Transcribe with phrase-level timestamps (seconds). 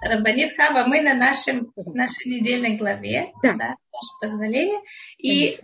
[0.00, 3.52] Рабанит Хава, мы на нашем, нашей недельной главе, да.
[3.52, 4.80] да, ваше позволение.
[5.18, 5.60] И э,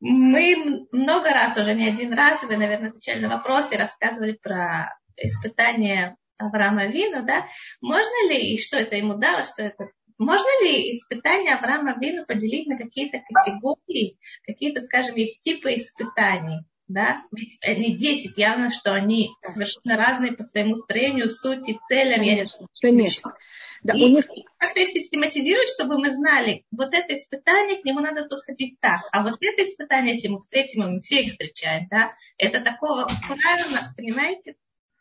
[0.00, 6.16] мы много раз, уже не один раз, вы, наверное, отвечали на вопросы, рассказывали про испытания
[6.38, 7.46] Авраама Вину, да,
[7.80, 12.66] можно ли, и что это ему дало, что это можно ли испытания Авраама Вину поделить
[12.66, 16.64] на какие-то категории, какие-то, скажем, есть типы испытаний?
[16.88, 17.22] Да?
[17.32, 22.20] Ведь они 10, явно, что они совершенно разные по своему строению, сути, целям.
[22.20, 23.34] Конечно, конечно.
[23.82, 24.26] Да, и у них...
[24.58, 29.36] как-то систематизировать, чтобы мы знали, вот это испытание, к нему надо подходить так, а вот
[29.40, 34.56] это испытание, если мы встретим, мы все их встречаем, да, это такого правильно, понимаете?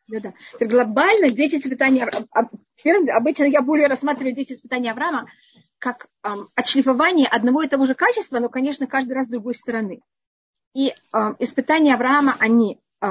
[0.08, 0.66] Да, да.
[0.66, 2.04] Глобально 10 испытаний
[3.12, 5.28] Обычно я более рассматриваю 10 испытаний Авраама
[5.80, 10.02] как эм, отшлифование одного и того же качества, но, конечно, каждый раз с другой стороны.
[10.76, 13.08] И э, испытания Авраама, они, э,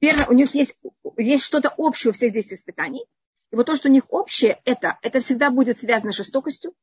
[0.00, 0.74] первое, у них есть,
[1.18, 3.04] есть что-то общее у всех 10 испытаний.
[3.52, 6.74] И вот то, что у них общее, это, это всегда будет связано с жестокостью,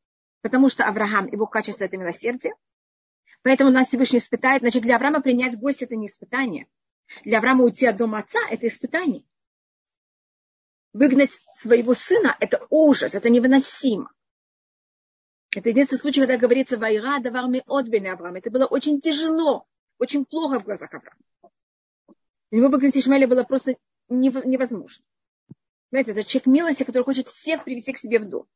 [0.41, 2.53] потому что Авраам, его качество– это милосердие.
[3.41, 4.61] Поэтому нас Всевышний испытает.
[4.61, 6.67] Значит, для Авраама принять гость– это не испытание.
[7.25, 9.23] Для Авраама уйти от дома отца– это испытание.
[10.93, 14.11] Выгнать своего сына– это ужас, это невыносимо.
[15.49, 18.35] Это единственный случай, когда говорится «Вайра даварми отбени Авраам».
[18.35, 19.65] Это было очень тяжело,
[20.01, 21.21] очень плохо в глазах Авраама.
[22.49, 23.77] Него выгнать Ишмаэля было просто
[24.09, 25.05] невозможно.
[25.89, 28.47] Понимаете, это человек милости, который хочет всех привести к себе в дом.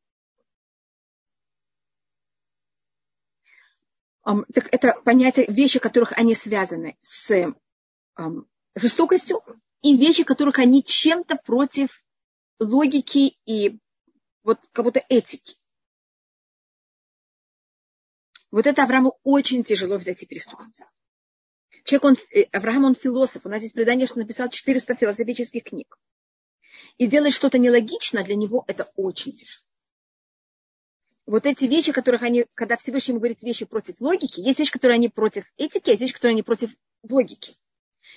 [4.27, 7.29] Um, так это понятие, вещи, которых они связаны с
[8.17, 9.43] um, жестокостью,
[9.83, 12.03] и вещи, которых они чем-то против
[12.57, 13.77] логики и
[14.41, 15.57] вот как будто этики.
[18.49, 20.81] Вот это Аврааму очень тяжело взять и приступить.
[21.85, 23.45] Человек, он, э, Авраам, он философ.
[23.45, 25.97] У нас есть предание, что написал 400 философических книг.
[26.97, 29.63] И делать что-то нелогично, для него это очень тяжело.
[31.27, 35.09] Вот эти вещи, которых они, когда Всевышний говорит вещи против логики, есть вещи, которые они
[35.09, 36.71] против этики, а есть вещи, которые они против
[37.03, 37.53] логики.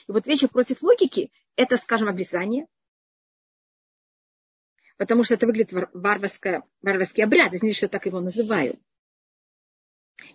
[0.07, 2.67] И вот вещи против логики, это, скажем, обрезание,
[4.97, 8.79] потому что это выглядит варварское, варварский обряд, извините, что так его называю.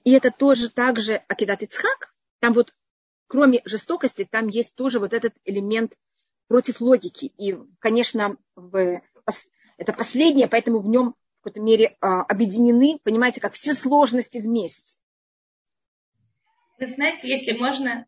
[0.04, 2.76] И это тоже также Акидат Ицхак, там вот
[3.34, 5.98] кроме жестокости, там есть тоже вот этот элемент
[6.48, 7.34] против логики.
[7.36, 9.02] И, конечно, в,
[9.78, 15.00] это последнее, поэтому в нем в какой-то мере а, объединены, понимаете, как все сложности вместе.
[16.78, 18.06] Вы знаете, если можно,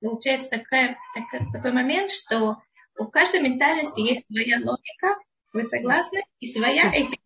[0.00, 2.60] получается такая, такой, такой момент, что
[2.98, 5.16] у каждой ментальности есть своя логика,
[5.52, 6.24] вы согласны?
[6.40, 7.20] И своя этика,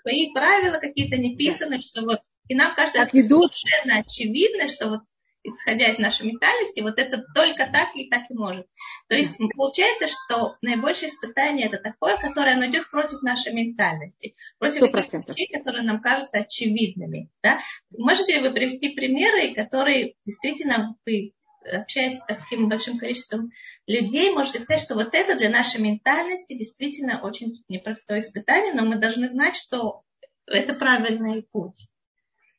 [0.00, 5.00] свои правила какие-то не писаны, что вот, и нам кажется, что совершенно очевидно, что вот
[5.48, 8.66] исходя из нашей ментальности, вот это только так и так и может.
[9.08, 14.82] То есть получается, что наибольшее испытание это такое, которое оно идет против нашей ментальности, против
[14.82, 15.24] 100%.
[15.28, 17.30] вещей, которые нам кажутся очевидными.
[17.42, 17.58] Да?
[17.96, 21.32] Можете ли вы привести примеры, которые действительно вы
[21.70, 23.50] общаясь с таким большим количеством
[23.86, 28.96] людей, можете сказать, что вот это для нашей ментальности действительно очень непростое испытание, но мы
[28.96, 30.02] должны знать, что
[30.46, 31.88] это правильный путь.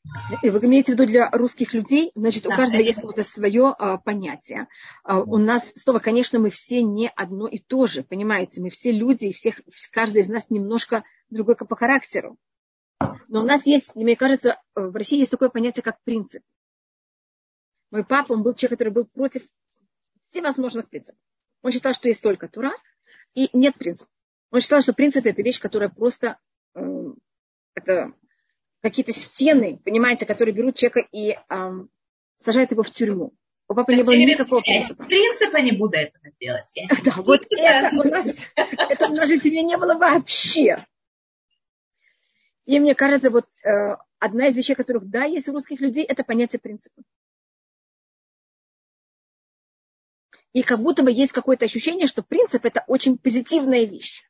[0.04, 3.98] Вы имеете в виду для русских людей, значит, да, у каждого есть какое-то свое а,
[3.98, 4.68] понятие.
[5.04, 8.92] А, у нас, снова, конечно, мы все не одно и то же, понимаете, мы все
[8.92, 9.62] люди, и всех,
[9.92, 12.38] каждый из нас немножко другой по характеру.
[13.28, 16.44] Но у нас есть, мне кажется, в России есть такое понятие, как принцип.
[17.92, 19.44] Мой папа, он был человек, который был против
[20.30, 21.20] всевозможных принципов.
[21.62, 22.72] Он считал, что есть только Тура
[23.34, 24.10] и нет принципа.
[24.52, 26.38] Он считал, что принцип это вещь, которая просто
[26.76, 26.82] э,
[27.76, 28.14] это
[28.82, 31.72] какие-то стены, понимаете, которые берут человека и э,
[32.38, 33.34] сажают его в тюрьму.
[33.68, 35.04] У папы не было никакого принципа.
[35.06, 36.74] Принципа не буду этого делать.
[37.06, 40.86] Да, вот это у нас, это в нашей семье не было вообще.
[42.66, 46.24] И мне кажется, вот э, одна из вещей, которых, да, есть у русских людей, это
[46.24, 47.02] понятие принципа.
[50.54, 54.24] И как будто бы есть какое-то ощущение, что принцип это очень позитивная вещь.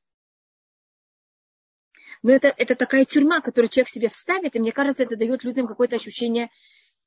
[2.22, 5.68] Но это, это такая тюрьма, которую человек себе вставит, и мне кажется, это дает людям
[5.68, 6.50] какое-то ощущение,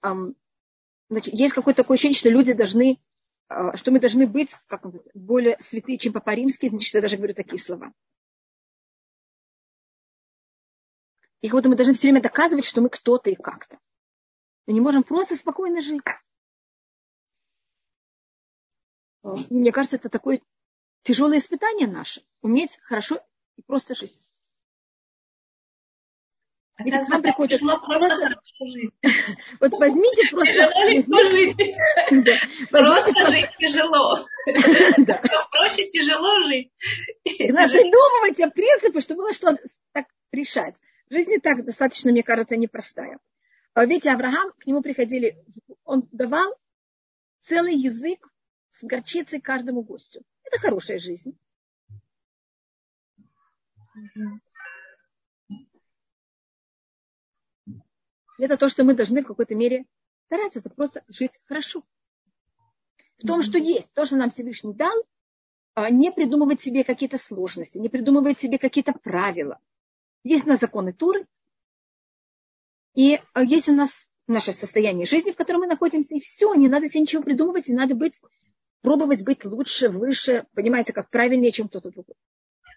[0.03, 0.37] эм,
[1.11, 2.99] значит, есть какое-то такое ощущение, что люди должны,
[3.51, 7.19] э, что мы должны быть, как он более святые, чем Папа Римский, значит, я даже
[7.19, 7.93] говорю такие слова.
[11.43, 13.79] И как будто мы должны все время доказывать, что мы кто-то и как-то.
[14.67, 16.01] Мы не можем просто спокойно жить.
[19.25, 20.41] И мне кажется, это такое
[21.03, 22.25] тяжелое испытание наше.
[22.41, 23.21] Уметь хорошо
[23.57, 24.27] и просто жить.
[26.85, 28.37] И к вам приходит просто...
[29.61, 30.71] Вот возьмите просто...
[32.71, 34.25] Просто жить тяжело.
[35.51, 36.71] Проще тяжело жить.
[37.25, 39.57] Придумывайте принципы, чтобы было что
[39.93, 40.75] так решать.
[41.11, 43.19] Жизнь не так достаточно, мне кажется, непростая.
[43.75, 45.37] А видите, Авраам, к нему приходили,
[45.85, 46.55] он давал
[47.41, 48.29] целый язык
[48.71, 50.23] с горчицей каждому гостю.
[50.45, 51.37] Это хорошая жизнь.
[58.39, 59.85] Это то, что мы должны в какой-то мере
[60.27, 61.85] стараться, это просто жить хорошо.
[63.19, 65.05] В том, что есть, то, что нам Всевышний дал,
[65.75, 69.59] а, не придумывать себе какие-то сложности, не придумывать себе какие-то правила.
[70.25, 71.27] Есть у нас законы Туры,
[72.95, 76.69] и а, есть у нас наше состояние жизни, в котором мы находимся, и все, не
[76.69, 78.21] надо себе ничего придумывать, не надо быть,
[78.83, 82.17] пробовать быть лучше, выше, понимаете, как правильнее, чем кто-то другой.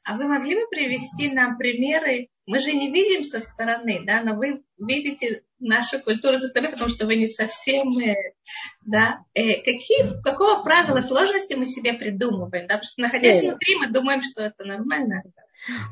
[0.03, 2.29] А вы могли бы привести нам примеры?
[2.45, 6.91] Мы же не видим со стороны, да, но вы видите нашу культуру со стороны, потому
[6.91, 8.15] что вы не совсем, э,
[8.85, 9.25] да.
[9.33, 12.75] Э, какие, какого правила сложности мы себе придумываем, да?
[12.75, 13.47] Потому что находясь О.
[13.47, 15.23] внутри, мы думаем, что это нормально.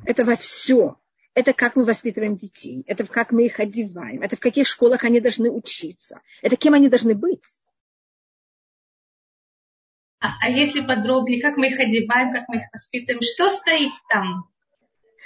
[0.05, 0.97] Это во все.
[1.33, 5.19] Это как мы воспитываем детей, это как мы их одеваем, это в каких школах они
[5.19, 7.41] должны учиться, это кем они должны быть.
[10.19, 14.52] А, а если подробнее, как мы их одеваем, как мы их воспитываем, что стоит там?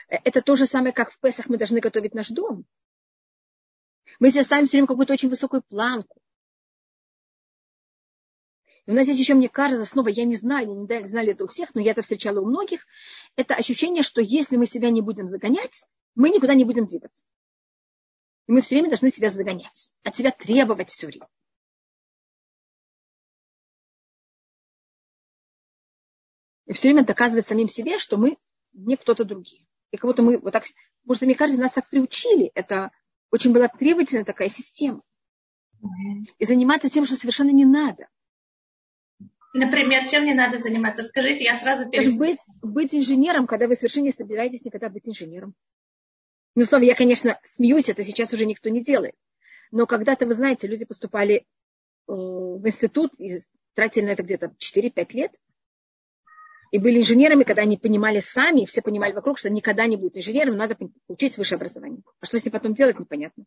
[0.07, 2.65] Это то же самое, как в Песах мы должны готовить наш дом.
[4.19, 6.21] Мы себе ставим все время какую-то очень высокую планку.
[8.86, 11.48] И у нас здесь еще, мне кажется, снова, я не знаю, не знаю это у
[11.48, 12.88] всех, но я это встречала у многих,
[13.36, 15.83] это ощущение, что если мы себя не будем загонять,
[16.15, 17.25] мы никуда не будем двигаться.
[18.48, 21.27] И мы все время должны себя загонять, от себя требовать все время.
[26.68, 28.38] и все время доказывать самим себе, что мы
[28.74, 29.65] не кто-то другие.
[29.92, 30.66] И кого-то мы вот так,
[31.06, 32.51] может, мне кажется, нас так приучили.
[32.56, 32.92] Это
[33.31, 35.01] очень была требовательная такая система.
[36.38, 38.07] И заниматься тем, что совершенно не надо.
[39.54, 41.04] Например, чем не надо заниматься?
[41.04, 42.18] Скажите, я сразу перейду.
[42.18, 45.56] Быть, быть инженером, когда вы совершенно не собираетесь никогда быть инженером.
[46.56, 49.16] Ну, словом, я, конечно, смеюсь, это сейчас уже никто не делает.
[49.72, 51.44] Но когда-то, вы знаете, люди поступали э,
[52.07, 53.40] в институт и
[53.74, 55.31] тратили на это где-то 4-5 лет,
[56.72, 60.58] и были инженерами, когда они понимали сами, все понимали вокруг, что никогда не будут инженером,
[60.58, 60.78] надо
[61.08, 62.02] получить высшее образование.
[62.19, 63.46] А что с ним потом делать, непонятно.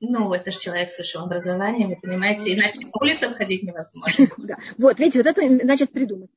[0.00, 4.26] Ну, это же человек с высшим образованием, вы понимаете, иначе по улицам ходить невозможно.
[4.38, 4.56] Да.
[4.76, 6.32] Вот, видите, вот это значит придумать.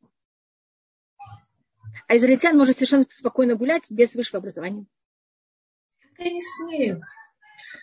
[2.07, 4.85] А израильтян может совершенно спокойно гулять без высшего образования.
[6.19, 7.01] Я не смею.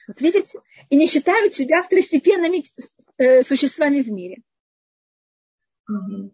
[0.06, 0.60] Вот видите?
[0.90, 2.64] И не считают себя второстепенными
[3.18, 4.42] э, существами в мире.
[5.88, 6.32] Угу.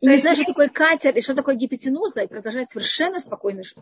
[0.00, 3.78] И не знаю, что такое катер и что такое гипотенуза, и продолжать совершенно спокойно жить.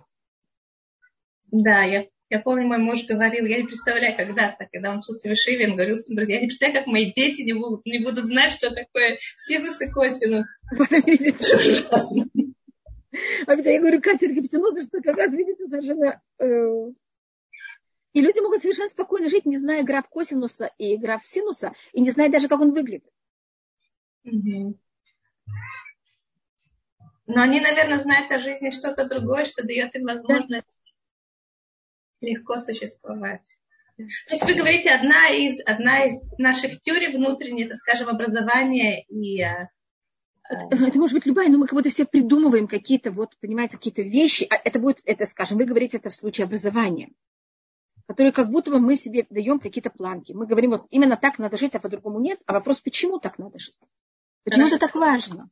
[1.50, 5.32] Да, я, я помню, мой муж говорил, я не представляю когда-то, когда он учился в
[5.32, 8.24] Ишиве, он говорил своим друзьям, я не представляю, как мои дети не будут, не будут
[8.24, 10.46] знать, что такое синус и косинус.
[13.46, 16.20] А ведь я говорю, катер гипотенуза, что как раз, видите, совершенно...
[16.40, 16.90] Э,
[18.12, 22.10] и люди могут совершенно спокойно жить, не зная граф косинуса и граф синуса, и не
[22.10, 23.08] зная даже, как он выглядит.
[27.26, 30.66] Но они, наверное, знают о жизни что-то другое, что дает им возможность
[32.20, 32.26] да.
[32.28, 33.58] легко существовать.
[33.96, 39.40] То есть вы говорите, одна из, одна из наших теорий внутренней, это, скажем, образование и...
[39.40, 39.68] Э,
[40.50, 44.02] это, это может быть любая, но мы как будто себе придумываем какие-то, вот, понимаете, какие-то
[44.02, 44.46] вещи.
[44.50, 47.12] А это будет, это, скажем, вы говорите это в случае образования,
[48.06, 50.32] которые как будто бы мы себе даем какие-то планки.
[50.32, 52.40] Мы говорим, вот именно так надо жить, а по-другому нет.
[52.46, 53.78] А вопрос, почему так надо жить?
[54.42, 54.76] Почему Хорошо.
[54.76, 55.48] это так важно?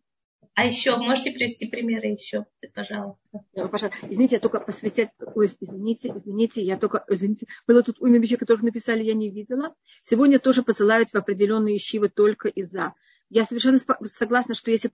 [0.54, 2.44] А еще, можете привести примеры еще,
[2.74, 3.44] пожалуйста?
[3.54, 3.92] пожалуйста.
[4.02, 8.62] Извините, я только посвятить, ой, извините, извините, я только, извините, было тут уйма вещей, которых
[8.62, 9.74] написали, я не видела.
[10.04, 12.94] Сегодня тоже посылают в определенные ищивы только из-за.
[13.30, 14.90] Я совершенно согласна, что если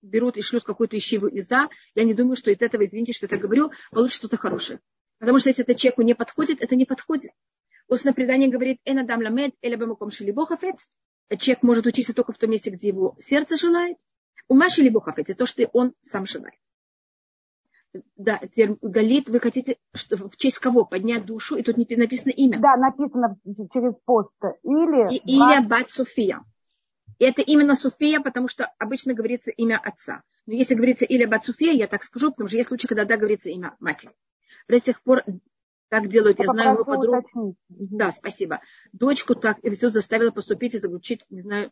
[0.00, 3.36] берут и шлют какую-то ищиву из-за, я не думаю, что из этого, извините, что это
[3.36, 4.80] говорю, получится что-то хорошее.
[5.18, 7.32] Потому что если это человеку не подходит, это не подходит.
[7.88, 10.90] Устное предание говорит, «Эна дам ламед, эля бамуком шелибохафец».
[11.38, 13.96] Человек может учиться только в том месте, где его сердце желает.
[14.48, 16.58] У Маши либо это то, что он сам желает.
[18.16, 18.40] Да,
[18.82, 21.56] Галит, вы хотите что, в честь кого поднять душу?
[21.56, 22.58] И тут не написано имя.
[22.58, 23.38] Да, написано
[23.72, 24.32] через пост.
[24.64, 25.14] Или...
[25.14, 26.44] И, Илья Бат София.
[27.18, 30.22] И это именно София, потому что обычно говорится имя отца.
[30.46, 33.16] Но если говорится Илья Бат София, я так скажу, потому что есть случаи, когда да,
[33.16, 34.12] говорится имя матери.
[34.68, 35.22] До сих пор
[35.88, 36.40] так делают.
[36.40, 37.56] Я, я знаю его подругу.
[37.68, 38.60] Да, спасибо.
[38.92, 41.70] Дочку так все заставила поступить и заключить, не знаю,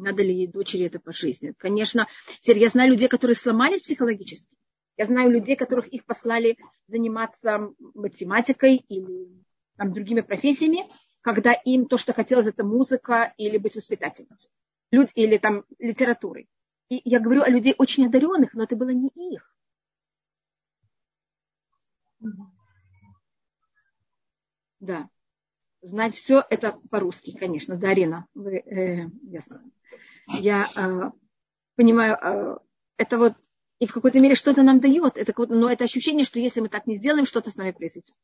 [0.00, 1.54] надо ли ей дочери это по жизни.
[1.56, 2.06] Конечно,
[2.42, 4.56] я знаю людей, которые сломались психологически.
[4.96, 9.28] Я знаю людей, которых их послали заниматься математикой или
[9.76, 10.84] там, другими профессиями,
[11.22, 14.50] когда им то, что хотелось, это музыка или быть воспитательницей.
[14.90, 16.48] Люди, или там литературой.
[16.88, 19.54] И я говорю о людей очень одаренных, но это было не их.
[24.80, 25.08] Да.
[25.82, 27.76] Знать все это по-русски, конечно.
[27.76, 29.62] Да, Арина, вы, э, ясно.
[30.28, 31.10] Я э,
[31.76, 32.58] понимаю, э,
[32.98, 33.34] это вот
[33.78, 35.16] и в какой-то мере что-то нам дает.
[35.16, 38.14] Это, но это ощущение, что если мы так не сделаем, что-то с нами произойдет.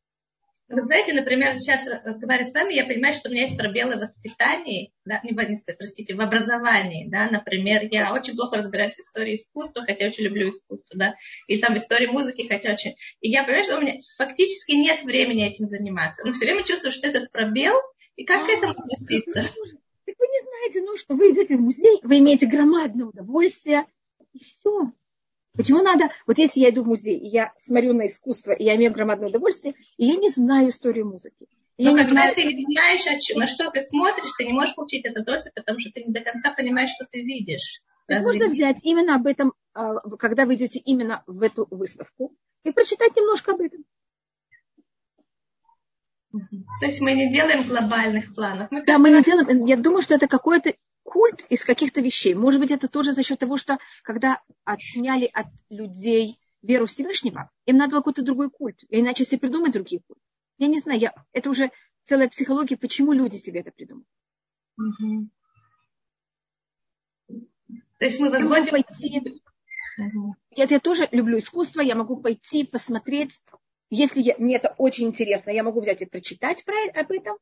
[0.68, 4.00] Вы знаете, например, сейчас разговаривая с вами, я понимаю, что у меня есть пробелы в
[4.00, 9.36] воспитании, да, не, не простите, в образовании, да, например, я очень плохо разбираюсь в истории
[9.36, 11.14] искусства, хотя очень люблю искусство, да,
[11.46, 15.04] и там в истории музыки, хотя очень, и я понимаю, что у меня фактически нет
[15.04, 17.74] времени этим заниматься, но все время чувствую, что этот пробел,
[18.16, 19.34] и как к этому относиться?
[19.34, 23.84] Так вы не знаете, ну что, вы идете в музей, вы имеете громадное удовольствие,
[24.32, 24.92] и все.
[25.56, 28.76] Почему надо, вот если я иду в музей, и я смотрю на искусство, и я
[28.76, 31.46] имею громадное удовольствие, и я не знаю историю музыки.
[31.78, 32.34] Но когда знаю...
[32.34, 35.90] ты не знаешь, на что ты смотришь, ты не можешь получить это удовольствие, потому что
[35.90, 37.82] ты не до конца понимаешь, что ты видишь.
[38.08, 42.34] можно взять именно об этом, а, когда вы идете именно в эту выставку,
[42.64, 43.84] и прочитать немножко об этом.
[46.80, 48.70] То есть мы не делаем глобальных планов.
[48.70, 49.64] Мы да, мы не делаем.
[49.64, 50.74] Я думаю, что это какое-то
[51.06, 52.34] культ из каких-то вещей.
[52.34, 57.76] Может быть, это тоже за счет того, что когда отняли от людей веру Всевышнего, им
[57.76, 58.80] надо был какой-то другой культ.
[58.90, 60.20] Иначе себе придумать другие культы.
[60.58, 61.70] Я не знаю, я, это уже
[62.04, 64.06] целая психология, почему люди себе это придумали.
[64.78, 65.28] Угу.
[67.98, 68.70] То есть мы возводим...
[68.70, 69.42] пойти...
[69.98, 70.36] Угу.
[70.50, 73.42] Я, я тоже люблю искусство, я могу пойти посмотреть.
[73.88, 77.36] Если я, мне это очень интересно, я могу взять и прочитать про, об этом,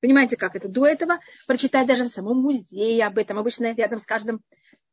[0.00, 0.68] Понимаете, как это?
[0.68, 3.38] До этого прочитать даже в самом музее об этом.
[3.38, 4.40] Обычно рядом с каждым,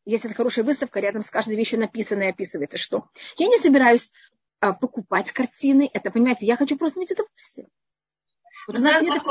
[0.05, 3.09] если это хорошая выставка, рядом с каждой вещью написано и описывается, что.
[3.37, 4.11] Я не собираюсь
[4.59, 5.89] а, покупать картины.
[5.93, 7.67] Это, понимаете, я хочу просто иметь удовольствие.
[8.67, 9.21] Вот у нас нет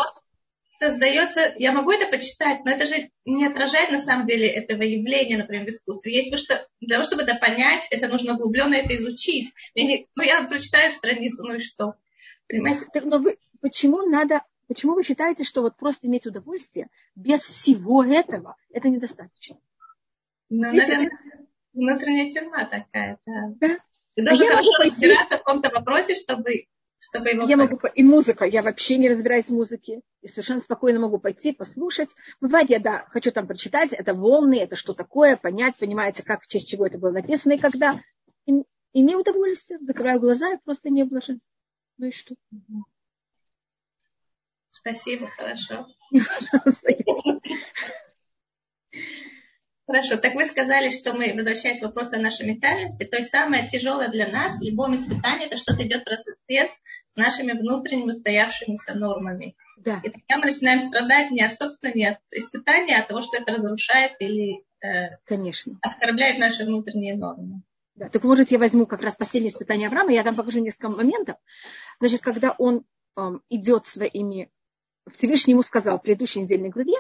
[0.79, 5.39] создается, я могу это почитать, но это же не отражает на самом деле этого явления,
[5.39, 6.13] например, в искусстве.
[6.13, 9.53] Есть что для того, чтобы это понять, это нужно углубленно это изучить.
[9.75, 11.95] Я не, ну, я прочитаю страницу, ну и что?
[12.49, 12.87] Понимаете?
[12.93, 18.03] Так, но вы, почему надо Почему вы считаете, что вот просто иметь удовольствие без всего
[18.05, 19.59] этого, это недостаточно?
[20.49, 23.55] Ну, Видите, наверное, внутренняя тюрьма такая, да.
[23.61, 23.79] да.
[24.15, 26.67] Ты должен а хорошо разбираться в каком-то вопросе, чтобы,
[26.99, 27.47] чтобы его...
[27.47, 31.53] Я могу, и музыка, я вообще не разбираюсь в музыке, и совершенно спокойно могу пойти,
[31.53, 32.11] послушать.
[32.41, 36.49] Бывает, я, да, хочу там прочитать, это волны, это что такое, понять, понимаете, как, в
[36.49, 38.01] честь чего это было написано и когда.
[38.47, 38.63] И,
[38.95, 41.51] имею удовольствие, закрываю глаза и просто имею блаженство.
[41.99, 42.35] Ну и что?
[44.87, 45.89] Спасибо, хорошо.
[49.89, 53.69] Хорошо, так вы сказали, что мы, возвращаясь к вопросу о нашей ментальности, то есть самое
[53.69, 58.95] тяжелое для нас в любом испытании, это что-то идет в разрез с нашими внутренними устоявшимися
[58.95, 59.57] нормами.
[59.77, 60.01] Да.
[60.05, 63.37] И тогда мы начинаем страдать не от собственного не от испытания, а от того, что
[63.37, 65.79] это разрушает или э, Конечно.
[65.83, 67.63] оскорбляет наши внутренние нормы.
[67.95, 71.37] Да, так может я возьму как раз последнее испытание Авраама, я там покажу несколько моментов.
[72.01, 72.85] Значит, когда он
[73.17, 74.51] эм, идет своими
[75.11, 76.95] Всевышний ему сказал в предыдущей недельной главе,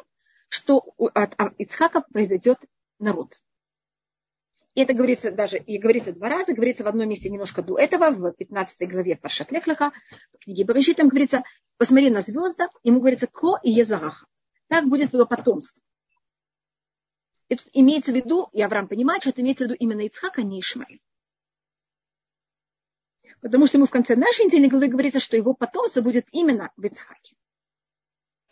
[0.48, 2.58] что от Ицхака произойдет
[2.98, 3.40] народ.
[4.74, 8.10] И это говорится даже, и говорится два раза, говорится в одном месте немножко до этого,
[8.10, 9.90] в 15 главе Паршат Лехлаха,
[10.34, 11.42] в книге Барыши, там говорится,
[11.78, 14.26] посмотри на звезды, ему говорится Ко и Езараха.
[14.68, 15.82] Так будет его потомство.
[17.48, 20.42] Тут имеется в виду, и Авраам понимает, что это имеется в виду именно Ицхак, а
[20.42, 21.00] не Ишмаэль.
[23.40, 26.84] Потому что ему в конце нашей недельной главы говорится, что его потомство будет именно в
[26.84, 27.34] Ицхаке.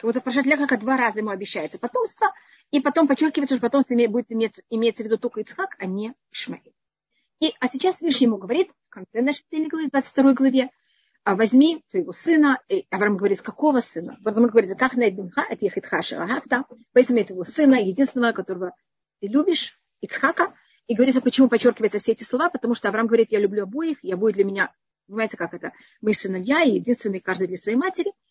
[0.03, 0.45] Вот в Паршат
[0.81, 2.33] два раза ему обещается потомство,
[2.71, 6.75] и потом подчеркивается, что потомство будет иметь, имеется в виду только Ицхак, а не Ишмаил.
[7.41, 10.71] И, а сейчас Вишний ему говорит в конце нашей недельной главы, 22 главе,
[11.23, 14.19] а возьми твоего сына, и Авраам говорит, какого сына?
[14.25, 18.75] Он говорит, как найденха, от ехидха шарахта, возьми твоего сына, единственного, которого
[19.21, 20.53] ты любишь, Ицхака,
[20.87, 24.17] и говорится, почему подчеркиваются все эти слова, потому что Авраам говорит, я люблю обоих, я
[24.17, 24.73] буду для меня,
[25.07, 25.73] понимаете, как это,
[26.03, 28.13] мы сыновья, и единственный каждый для своей матери–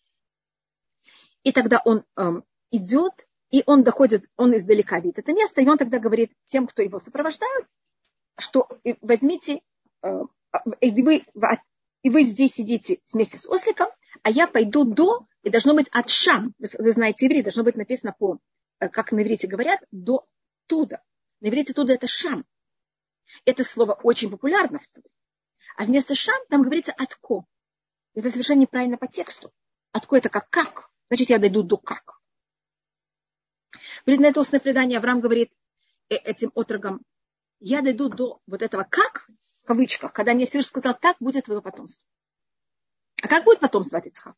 [1.44, 5.78] и тогда он эм, идет, и он доходит, он издалека видит это место, и он
[5.78, 7.66] тогда говорит тем, кто его сопровождает,
[8.38, 8.68] что
[9.00, 9.60] возьмите,
[10.02, 10.22] э,
[10.80, 11.24] и, вы,
[12.02, 13.88] и вы здесь сидите вместе с осликом,
[14.22, 17.76] а я пойду до, и должно быть от шам, вы, вы знаете иврит, должно быть
[17.76, 18.38] написано по,
[18.80, 20.26] э, как на иврите говорят, до
[20.66, 21.02] туда.
[21.40, 22.44] На иврите туда это шам.
[23.44, 25.08] Это слово очень популярно в Туре.
[25.76, 27.44] А вместо шам там говорится отко.
[28.14, 29.52] Это совершенно неправильно по тексту.
[29.92, 30.90] Отко это как как.
[31.08, 32.20] Значит, я дойду до как.
[34.06, 35.52] Говорит, на это устное предание Авраам говорит
[36.08, 37.02] э, этим отрогам,
[37.60, 39.28] я дойду до вот этого как,
[39.62, 42.06] в кавычках, когда мне Всевышний сказал, так будет твое потомство.
[43.22, 44.36] А как будет потомство от Ицхака?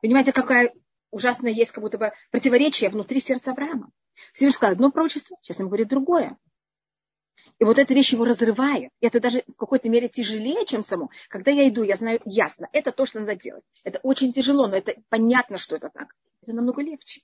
[0.00, 0.72] Понимаете, какая
[1.10, 3.90] ужасная есть как будто бы противоречие внутри сердца Авраама.
[4.32, 6.36] Всевышний сказал одно пророчество, сейчас ему говорит другое.
[7.60, 8.90] И вот эта вещь его разрывает.
[9.00, 11.10] И это даже в какой-то мере тяжелее, чем само.
[11.28, 13.64] Когда я иду, я знаю ясно, это то, что надо делать.
[13.84, 16.14] Это очень тяжело, но это понятно, что это так.
[16.42, 17.22] Это намного легче.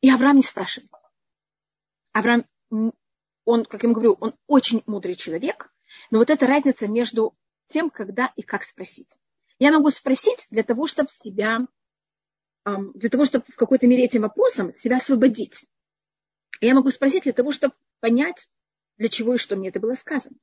[0.00, 0.90] И Авраам не спрашивает.
[2.12, 5.72] Авраам, он, как я ему говорю, он очень мудрый человек,
[6.10, 7.34] но вот эта разница между
[7.68, 9.18] тем, когда и как спросить.
[9.58, 11.66] Я могу спросить для того, чтобы себя,
[12.64, 15.68] для того, чтобы в какой-то мере этим вопросом себя освободить.
[16.66, 18.48] Я могу спросить для того, чтобы понять,
[18.96, 20.36] для чего и что мне это было сказано.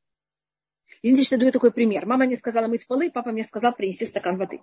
[1.01, 2.05] Извините, что я даю такой пример.
[2.05, 4.61] Мама мне сказала мыть полы, папа мне сказал принести стакан воды.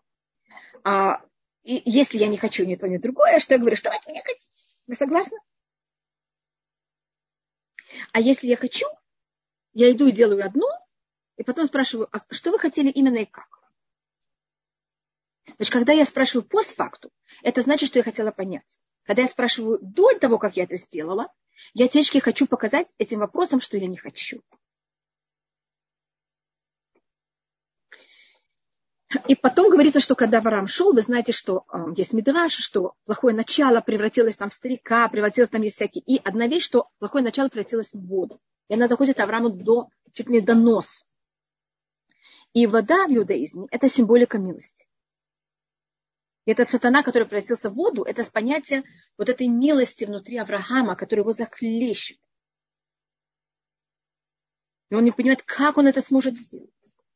[0.85, 1.23] А,
[1.63, 4.07] и если я не хочу ни то, ни другое, что я говорю, что вы от
[4.07, 4.49] меня хотите?
[4.87, 5.39] Вы согласны?
[8.13, 8.87] А если я хочу,
[9.75, 10.67] я иду и делаю одно,
[11.37, 13.49] и потом спрашиваю, а что вы хотели именно и как?
[15.57, 17.11] Значит, когда я спрашиваю постфакту,
[17.43, 18.81] это значит, что я хотела понять.
[19.05, 21.33] Когда я спрашиваю до того, как я это сделала,
[21.75, 24.43] я течке хочу показать этим вопросом, что я не хочу.
[29.29, 33.35] И потом говорится, что когда Варам шел, вы знаете, что э, есть Мидраш, что плохое
[33.37, 36.03] начало превратилось там в старика, превратилось там есть всякие.
[36.07, 38.41] И одна вещь, что плохое начало превратилось в воду.
[38.69, 41.05] И она доходит Аврааму до, чуть не до носа.
[42.55, 44.87] И вода в иудаизме– это символика милости.
[46.45, 48.83] И этот сатана, который превратился в воду, это понятие
[49.17, 52.19] вот этой милости внутри Авраама, который его захлещет.
[54.91, 56.71] И он не понимает, как он это сможет сделать.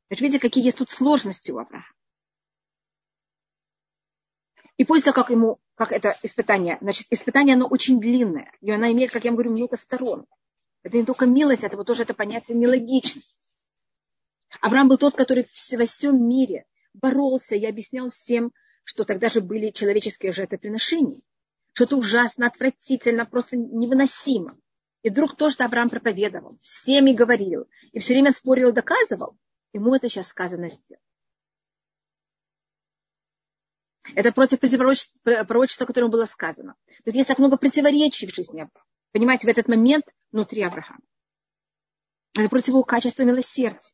[0.08, 1.86] Значит, видите, какие есть тут сложности у Авраама.
[4.76, 8.90] И после того, как ему, как это испытание, значит, испытание, оно очень длинное, и оно
[8.92, 10.26] имеет, как я говорю, много сторон.
[10.82, 13.48] Это не только милость, это вот тоже это понятие нелогичности.
[14.60, 18.52] Авраам был тот, который во всем мире боролся и объяснял всем,
[18.86, 21.20] что тогда же были человеческие жертвоприношения.
[21.74, 24.56] Что это ужасно, отвратительно, просто невыносимо.
[25.02, 29.36] И вдруг то, что Авраам проповедовал, всеми говорил, и все время спорил, доказывал,
[29.76, 31.02] Ему это сейчас сказано сделать.
[34.14, 36.76] Это против пророчества, которому было сказано.
[37.04, 38.70] Тут есть так много противоречий в жизни.
[39.12, 41.04] Понимаете, в этот момент внутри Авраама.
[42.34, 43.92] Это против его качества милосердия.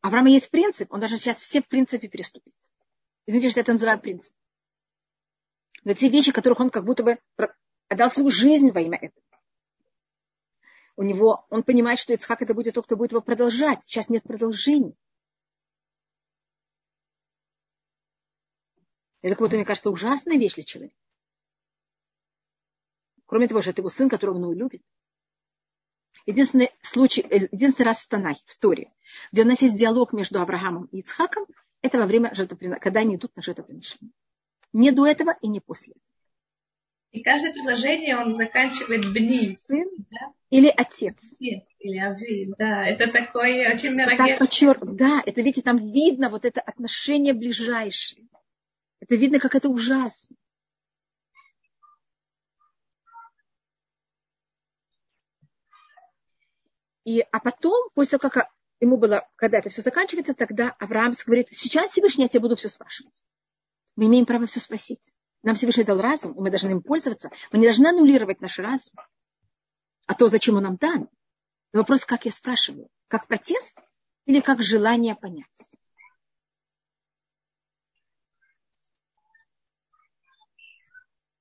[0.00, 2.54] Авраама есть принцип, он даже сейчас все принципы переступит.
[3.26, 4.32] Извините, что я это называю принцип.
[5.84, 7.18] Это те вещи, которых он как будто бы
[7.88, 9.24] отдал свою жизнь во имя этого
[10.96, 13.82] у него, он понимает, что Ицхак это будет тот, кто будет его продолжать.
[13.82, 14.94] Сейчас нет продолжения.
[19.22, 20.96] Это какая-то, мне кажется, ужасная вещь для человека.
[23.26, 24.82] Кроме того, что это его сын, которого он любит.
[26.26, 28.92] Единственный случай, э, единственный раз в Танахе, в Торе,
[29.32, 31.46] где у нас есть диалог между Авраамом и Ицхаком,
[31.84, 34.10] это во время жертвоприношения, когда они идут на жертвоприношение.
[34.72, 36.02] Не до этого и не после этого.
[37.12, 39.54] И каждое предложение он заканчивает бни.
[39.68, 40.32] Сын да?
[40.48, 41.36] или отец.
[41.38, 42.86] Или ави, да.
[42.86, 44.38] Это такой очень мерогет.
[44.96, 48.26] Да, это видите, там видно вот это отношение ближайшее.
[49.00, 50.34] Это видно, как это ужасно.
[57.04, 61.48] И, а потом, после того, как ему было, когда это все заканчивается, тогда Авраам говорит,
[61.50, 63.22] сейчас Всевышний я тебя буду все спрашивать.
[63.96, 65.12] Мы имеем право все спросить.
[65.42, 67.30] Нам Всевышний дал разум, и мы должны им пользоваться.
[67.52, 68.94] Мы не должны аннулировать наш разум.
[70.06, 71.08] А то, зачем он нам дан.
[71.72, 73.76] Вопрос, как я спрашиваю, как протест
[74.26, 75.70] или как желание понять?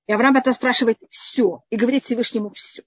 [0.05, 2.83] И Авраам это спрашивает все и говорит Всевышнему все.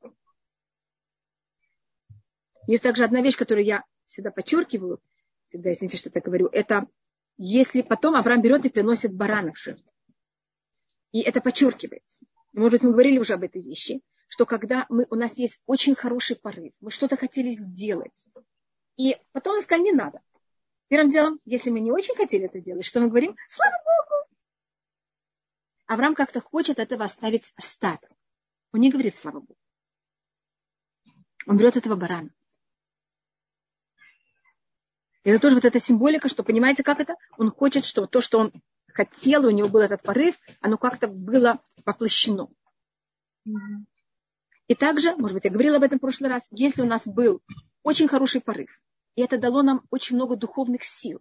[2.67, 5.01] Есть также одна вещь, которую я всегда подчеркиваю,
[5.47, 6.87] всегда, извините, что так говорю, это
[7.37, 9.91] если потом Авраам берет и приносит барана в жертву.
[11.13, 12.27] И это подчеркивается.
[12.53, 15.95] Может быть, мы говорили уже об этой вещи, что когда мы, у нас есть очень
[15.95, 18.27] хороший порыв, мы что-то хотели сделать,
[18.97, 20.21] и потом мы сказали, не надо.
[20.89, 23.37] Первым делом, если мы не очень хотели это делать, что мы говорим?
[23.49, 24.31] Слава Богу!
[25.87, 28.11] Авраам как-то хочет этого оставить остаток.
[28.73, 29.57] Он не говорит слава Богу.
[31.47, 32.31] Он берет этого барана.
[35.27, 37.17] Это тоже вот эта символика, что понимаете, как это?
[37.37, 38.53] Он хочет, что то, что он
[38.93, 42.49] хотел, у него был этот порыв, оно как-то было воплощено.
[44.69, 47.43] И также, может быть, я говорила об этом в прошлый раз, если у нас был
[47.83, 48.81] очень хороший порыв,
[49.17, 51.21] и это дало нам очень много духовных сил,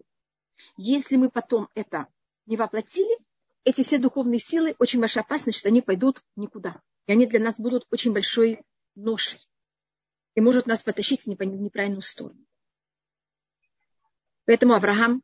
[0.78, 2.06] если мы потом это
[2.46, 3.18] не воплотили,
[3.63, 6.80] эти все духовные силы, очень большая опасность, что они пойдут никуда.
[7.08, 8.62] И они для нас будут очень большой
[8.94, 9.39] ношей.
[10.36, 12.46] И может нас потащить в неправильную сторону.
[14.45, 15.23] Поэтому Авраам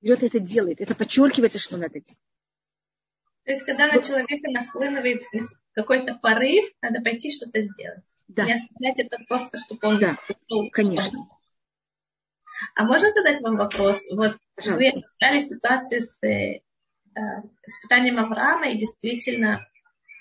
[0.00, 0.80] берет это делает.
[0.80, 2.16] Это подчеркивается, что надо делать.
[3.44, 5.22] То есть, когда на человека нахлынывает
[5.72, 8.04] какой-то порыв, надо пойти что-то сделать.
[8.26, 8.44] Да.
[8.44, 10.00] Не оставлять это просто, чтобы он...
[10.00, 10.68] Да, ушел.
[10.72, 11.28] конечно.
[12.74, 14.04] А можно задать вам вопрос?
[14.10, 14.72] Вот Пожалуйста.
[14.74, 16.62] вы описали ситуацию с э,
[17.66, 19.64] испытанием Авраама, и действительно,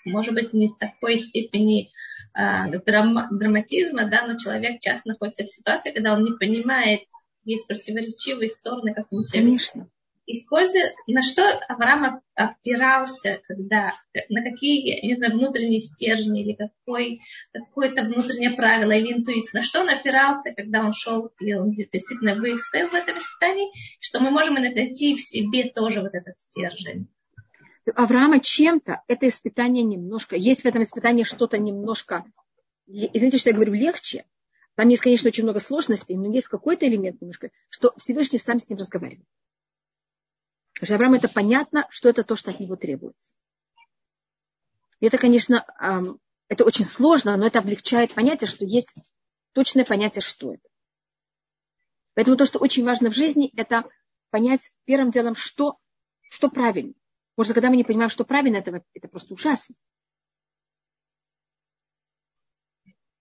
[0.05, 1.91] может быть, не в такой степени
[2.37, 7.01] э, драма, драматизма, да, но человек часто находится в ситуации, когда он не понимает,
[7.45, 9.89] есть противоречивые стороны, как ему себя Конечно.
[10.27, 13.93] Используя, на что Авраам опирался, когда,
[14.29, 17.21] на какие, не знаю, внутренние стержни или какой,
[17.53, 22.33] какое-то внутреннее правило или интуиция, на что он опирался, когда он шел, и он действительно
[22.33, 27.07] выстоял в этом испытании, что мы можем найти в себе тоже вот этот стержень.
[27.93, 32.25] Авраама чем-то это испытание немножко, есть в этом испытании что-то немножко,
[32.87, 34.25] извините, что я говорю легче,
[34.75, 38.69] там есть, конечно, очень много сложностей, но есть какой-то элемент немножко, что Всевышний сам с
[38.69, 39.27] ним разговаривает.
[40.73, 43.33] Потому что Аврааму это понятно, что это то, что от него требуется.
[44.99, 45.65] И это, конечно,
[46.49, 48.93] это очень сложно, но это облегчает понятие, что есть
[49.53, 50.67] точное понятие, что это.
[52.13, 53.85] Поэтому то, что очень важно в жизни, это
[54.29, 55.77] понять первым делом, что,
[56.29, 56.93] что правильно.
[57.35, 59.75] Потому что когда мы не понимаем, что правильно, это, это просто ужасно.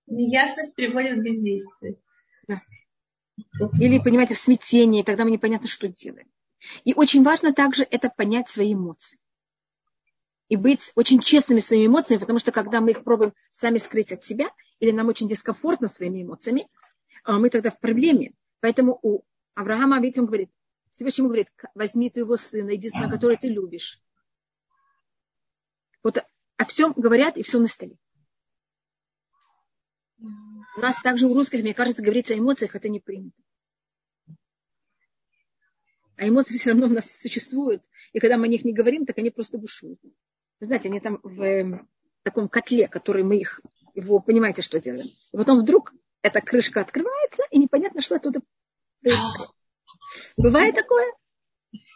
[0.07, 1.99] Неясность приводит к бездействию.
[2.47, 2.61] Да.
[3.81, 6.29] Или, понимаете, в смятении, тогда мы непонятно, что делаем.
[6.85, 9.19] И очень важно также это понять свои эмоции.
[10.49, 14.25] И быть очень честными своими эмоциями, потому что когда мы их пробуем сами скрыть от
[14.25, 16.69] себя, или нам очень дискомфортно своими эмоциями,
[17.25, 18.33] а, мы тогда в проблеме.
[18.61, 19.23] Поэтому у
[19.55, 20.51] Авраама, ведь он говорит,
[20.95, 24.01] Всевышний говорит, возьми твоего сына, единственного, который ты любишь.
[26.03, 26.19] Вот
[26.57, 27.97] о всем говорят, и все на столе.
[30.77, 33.41] У нас также у русских, мне кажется, говорится о эмоциях, это не принято
[36.17, 37.83] а эмоции все равно у нас существуют.
[38.13, 39.99] И когда мы о них не говорим, так они просто бушуют.
[40.61, 41.89] Вы знаете, они там в эм,
[42.23, 43.61] таком котле, который мы их,
[43.95, 45.07] его, понимаете, что делаем.
[45.33, 48.41] И потом вдруг эта крышка открывается, и непонятно, что оттуда
[49.03, 49.51] происходит.
[50.37, 51.13] Бывает такое?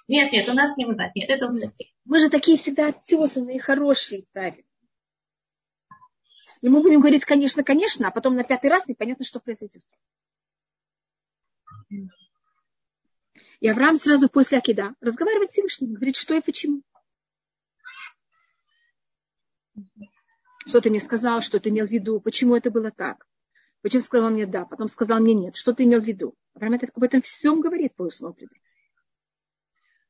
[0.08, 1.14] Нет, нет, у нас не бывает.
[1.14, 1.94] Нет, это у соседей.
[2.04, 4.67] Мы же такие всегда оттесанные, хорошие, правильно.
[6.60, 9.82] И мы будем говорить, конечно, конечно, а потом на пятый раз непонятно, что произойдет.
[13.60, 16.82] И Авраам сразу после Акида разговаривает с Всевышним, говорит, что и почему.
[20.66, 23.26] Что ты мне сказал, что ты имел в виду, почему это было так.
[23.80, 25.56] Почему сказал мне да, потом сказал мне нет.
[25.56, 26.34] Что ты имел в виду?
[26.54, 28.36] Авраам об этом всем говорит по устному.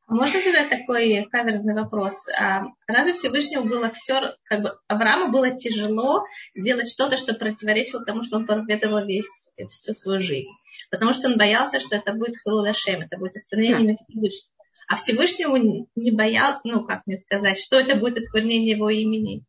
[0.09, 2.29] Можно задать такой каверзный вопрос?
[2.31, 8.25] А разве Всевышнему было все, как бы Аврааму было тяжело сделать что-то, что противоречило тому,
[8.25, 10.51] что он проповедовал весь, всю свою жизнь?
[10.91, 14.05] Потому что он боялся, что это будет хрулашем, это будет осквернение да.
[14.09, 14.53] Всевышнего.
[14.89, 19.45] А Всевышнему не боял, ну, как мне сказать, что это будет осквернение его имени.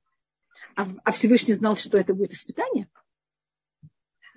[0.75, 2.89] А, а Всевышний знал, что это будет испытание?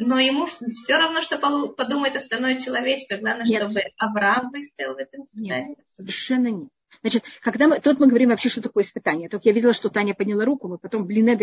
[0.06, 3.16] Но ему все равно, что подумает остальное человечество.
[3.16, 3.62] Главное, нет.
[3.62, 5.68] чтобы Авраам выстоял в этом испытании.
[5.68, 6.68] Нет, совершенно нет.
[7.00, 9.28] Значит, когда мы, тут мы говорим вообще, что такое испытание.
[9.28, 11.36] Только я видела, что Таня подняла руку, мы потом, блин, я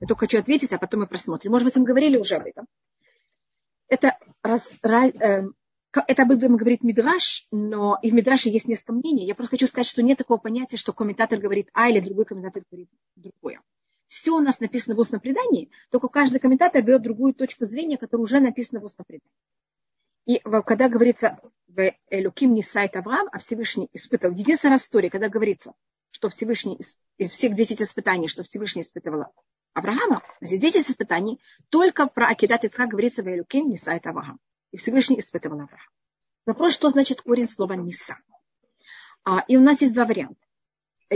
[0.00, 1.52] только хочу ответить, а потом мы просмотрим.
[1.52, 2.66] Может быть, мы говорили уже об этом.
[3.88, 5.42] Это, раз, раз, э,
[5.92, 9.26] это об этом говорит Мидраш, но и в Мидраше есть несколько мнений.
[9.26, 12.62] Я просто хочу сказать, что нет такого понятия, что комментатор говорит А или другой комментатор
[12.70, 13.60] говорит другое
[14.14, 18.22] все у нас написано в устном предании, только каждый комментатор берет другую точку зрения, которая
[18.22, 19.32] уже написана в устном предании.
[20.26, 24.34] И когда говорится в Элюким не сайт Авраам, а Всевышний испытывал.
[24.34, 25.74] В истории, когда говорится,
[26.12, 26.78] что Всевышний
[27.18, 29.26] из всех 10 испытаний, что Всевышний испытывал
[29.72, 34.38] Авраама, из 10 испытаний, только про Акидат Ицхак говорится в Элюким не сайт Авраам.
[34.70, 35.90] И Всевышний испытывал Авраама.
[36.46, 38.16] Вопрос, что значит корень слова Ниса.
[39.24, 40.43] А, и у нас есть два варианта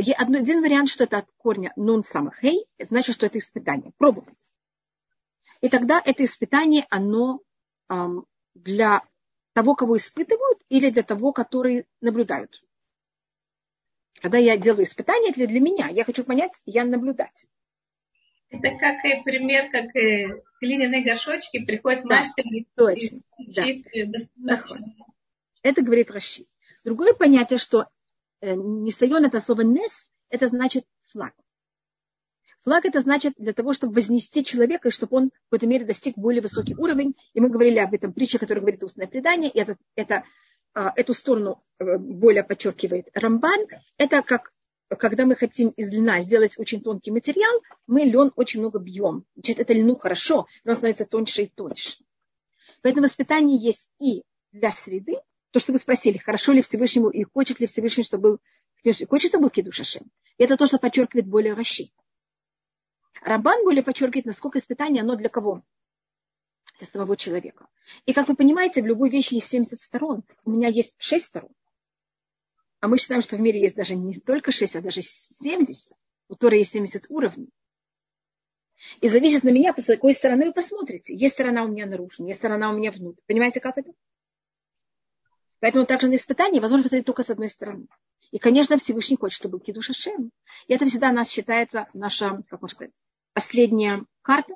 [0.00, 3.92] один вариант, что это от корня нун самахей, значит, что это испытание.
[3.98, 4.48] Пробовать.
[5.60, 7.40] И тогда это испытание, оно
[8.54, 9.02] для
[9.54, 12.62] того, кого испытывают, или для того, которые наблюдают.
[14.20, 15.88] Когда я делаю испытание, это для меня.
[15.88, 17.46] Я хочу понять, я наблюдать.
[18.50, 20.28] Это как и пример, как и
[20.60, 24.62] глиняные горшочки, приходит да, мастер и точно, да.
[25.62, 26.46] Это говорит Раши.
[26.84, 27.97] Другое понятие, что Э,
[28.42, 31.34] нисайон это слово нес, это значит флаг.
[32.64, 36.16] Флаг это значит для того, чтобы вознести человека, и чтобы он в какой-то мере достиг
[36.16, 37.14] более высокий уровень.
[37.32, 40.24] И мы говорили об этом притче, которая говорит устное предание, и это, это,
[40.74, 43.66] а, эту сторону э, более подчеркивает Рамбан.
[43.96, 44.52] Это как
[44.96, 49.24] когда мы хотим из льна сделать очень тонкий материал, мы лен очень много бьем.
[49.34, 51.98] Значит, это льну хорошо, но он становится тоньше и тоньше.
[52.82, 54.22] Поэтому воспитание есть и
[54.52, 55.16] для среды,
[55.50, 58.38] то, что вы спросили, хорошо ли Всевышнему и хочет ли Всевышний, чтобы
[58.84, 60.10] был, хочет, чтобы был Кидуш Ашем.
[60.36, 61.90] Это то, что подчеркивает более Раши.
[63.22, 65.62] Рамбан более подчеркивает, насколько испытание, оно для кого?
[66.78, 67.66] Для самого человека.
[68.06, 70.22] И как вы понимаете, в любой вещи есть 70 сторон.
[70.44, 71.50] У меня есть 6 сторон.
[72.80, 75.92] А мы считаем, что в мире есть даже не только 6, а даже 70.
[76.28, 77.50] У Торы есть 70 уровней.
[79.00, 81.16] И зависит на меня, с какой стороны вы посмотрите.
[81.16, 83.20] Есть сторона у меня наружу, есть сторона у меня внутрь.
[83.26, 83.92] Понимаете, как это?
[85.60, 87.86] Поэтому также на испытании возможно посмотреть только с одной стороны.
[88.30, 90.30] И, конечно, Всевышний хочет, чтобы был кидуш Ашем.
[90.66, 92.94] И это всегда у нас считается наша, как можно сказать,
[93.32, 94.54] последняя карта,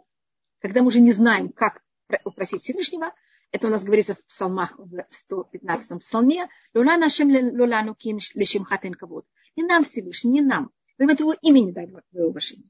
[0.60, 1.82] когда мы уже не знаем, как
[2.24, 3.12] упросить Всевышнего.
[3.50, 6.48] Это у нас говорится в псалмах, в 115-м псалме.
[6.74, 9.26] Лула нашим лулану ким лишим хатен кавод.
[9.56, 10.70] Не нам Всевышний, не нам.
[10.98, 12.68] Вы от его имени дай уважение.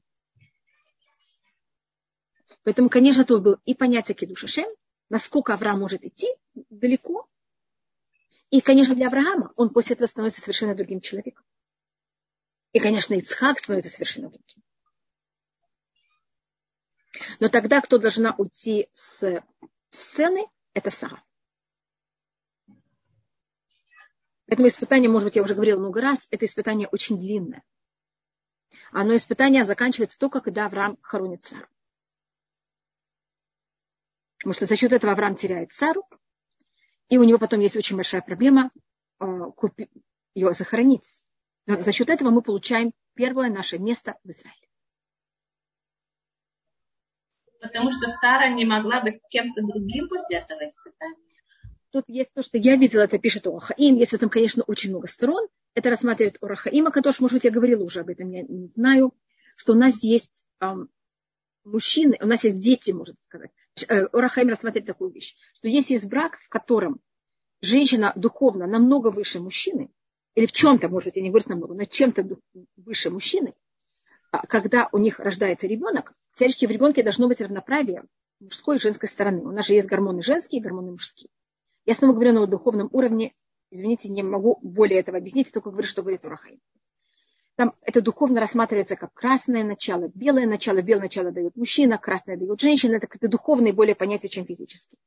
[2.63, 4.67] Поэтому, конечно, тут был и понятие кидуш Ашем,
[5.09, 6.27] насколько Авраам может идти
[6.69, 7.22] далеко,
[8.53, 11.43] и, конечно, для Авраама он после этого становится совершенно другим человеком.
[12.71, 14.63] И, конечно, Ицхак становится совершенно другим.
[17.39, 19.43] Но тогда кто должна уйти с
[19.89, 21.23] сцены, это Сара.
[24.45, 27.63] Поэтому испытание, может быть, я уже говорила много раз, это испытание очень длинное.
[28.91, 31.67] Оно испытание заканчивается только, когда Авраам хоронит Сару.
[34.37, 36.07] Потому что за счет этого Авраам теряет Сару,
[37.09, 38.71] и у него потом есть очень большая проблема
[39.19, 39.25] э,
[40.35, 41.21] ее захоронить.
[41.65, 44.67] Но за счет этого мы получаем первое наше место в Израиле.
[47.61, 51.15] Потому что Сара не могла быть кем-то другим после этого испытания?
[51.91, 53.95] Тут есть то, что я видела, это пишет Орахаим.
[53.95, 55.47] Есть в этом, конечно, очень много сторон.
[55.73, 59.13] Это рассматривает Орахаим, о котором, может быть, я говорила уже об этом, я не знаю,
[59.55, 60.89] что у нас есть эм,
[61.63, 63.51] мужчины, у нас есть дети, можно сказать.
[63.87, 66.99] Э, Орахайм рассмотреть такую вещь, что если есть брак, в котором
[67.61, 69.89] женщина духовно намного выше мужчины,
[70.35, 72.27] или в чем-то, может быть, я не говорю намного, но чем-то
[72.77, 73.53] выше мужчины,
[74.31, 78.03] а когда у них рождается ребенок, теоретически в ребенке должно быть равноправие
[78.39, 79.41] мужской и женской стороны.
[79.43, 81.29] У нас же есть гормоны женские и гормоны мужские.
[81.85, 83.33] Я снова говорю на духовном уровне,
[83.71, 86.59] извините, не могу более этого объяснить, только говорю, что говорит Урахай.
[87.55, 90.81] Там это духовно рассматривается как красное начало, белое начало.
[90.81, 92.95] Белое начало дает мужчина, красное дает женщина.
[92.95, 94.97] Это какое-то духовное более понятие, чем физическое.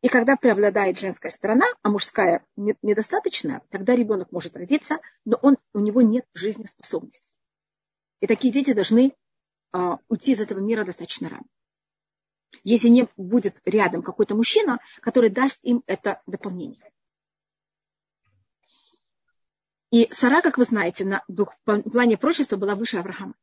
[0.00, 5.80] И когда преобладает женская сторона, а мужская недостаточная, тогда ребенок может родиться, но он, у
[5.80, 7.30] него нет жизнеспособности.
[8.20, 9.12] И такие дети должны
[9.72, 11.46] а, уйти из этого мира достаточно рано.
[12.64, 16.92] Если не будет рядом какой-то мужчина, который даст им это дополнение.
[19.90, 23.34] И Сара, как вы знаете, на дух, плане прочества была выше Авраама.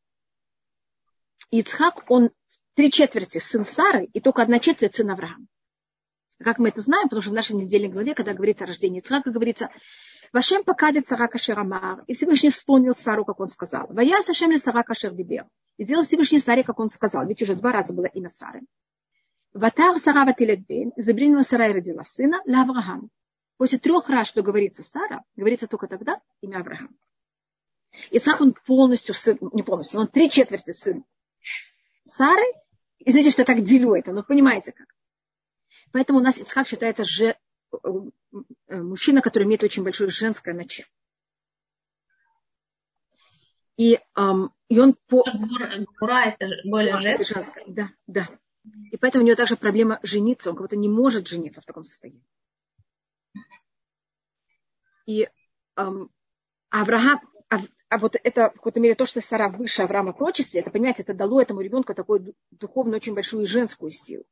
[1.51, 2.31] Ицхак, он
[2.75, 5.45] три четверти сын Сары, и только одна четверть сын Авраама.
[6.39, 9.31] Как мы это знаем, потому что в нашей недельной главе, когда говорится о рождении Ицхака,
[9.31, 9.69] говорится,
[10.35, 11.57] Вашем покадет Сара Кашер
[12.07, 13.87] и Всевышний вспомнил Сару, как он сказал.
[13.89, 15.47] Вая Сашем ли Сара Кашер Дибер.
[15.77, 18.61] И сделал Всевышний Саре, как он сказал, ведь уже два раза было имя Сары.
[19.53, 23.09] Ватар Сара Ватилет Бен, забринила Сара и родила сына, Ла Авраам.
[23.57, 26.89] После трех раз, что говорится Сара, говорится только тогда имя Авраама.
[28.11, 31.05] Исаак, он полностью сын, не полностью, он три четверти сын
[32.03, 32.45] Сары.
[32.99, 34.87] И знаете, что я так делю это, но понимаете как.
[35.91, 37.37] Поэтому у нас Ицхак считается же,
[37.71, 37.77] э,
[38.69, 40.89] мужчина, который имеет очень большое женское начало.
[43.77, 45.23] И, эм, и он по...
[45.99, 47.63] Гура это более женское.
[47.67, 48.29] Да, да.
[48.91, 50.49] И поэтому у него также проблема жениться.
[50.49, 52.23] Он как будто не может жениться в таком состоянии.
[55.05, 55.29] И
[55.77, 56.09] эм,
[56.69, 60.61] Авраам, а, а вот это в какой-то мере то, что Сара выше Авраама в прочестве,
[60.61, 64.25] это, понимаете, это дало этому ребенку такую духовно очень большую женскую силу.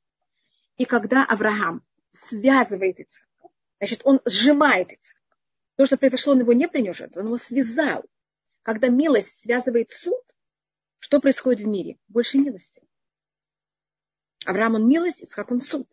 [0.78, 5.20] И когда Авраам связывает Ицхака, значит, он сжимает Ицхака.
[5.76, 8.04] То, что произошло, он его не принес жертву, он его связал.
[8.64, 10.22] Когда милость связывает суд,
[11.00, 11.98] что происходит в мире?
[12.08, 12.82] Больше милости.
[14.46, 15.88] Авраам он милость, Ицхак он суд.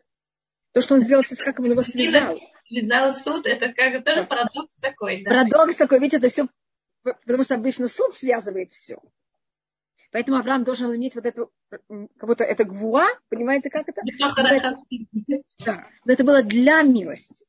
[0.71, 2.39] То, что он сделал с Ицхаком, он его связал
[2.71, 5.23] связал суд, это как тоже парадокс такой.
[5.23, 5.29] Да?
[5.29, 6.47] Парадокс такой, видите, это все,
[7.03, 8.99] потому что обычно суд связывает все.
[10.11, 14.01] Поэтому Авраам должен иметь вот эту, как будто это гвуа, понимаете, как это?
[14.01, 14.77] это
[15.65, 17.45] да, но это было для милости.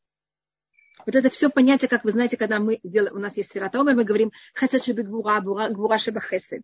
[1.04, 3.96] Вот это все понятие, как вы знаете, когда мы делаем, у нас есть сфера Томер,
[3.96, 6.62] мы говорим хесед шеби гвуа, гвуа шеба хесед.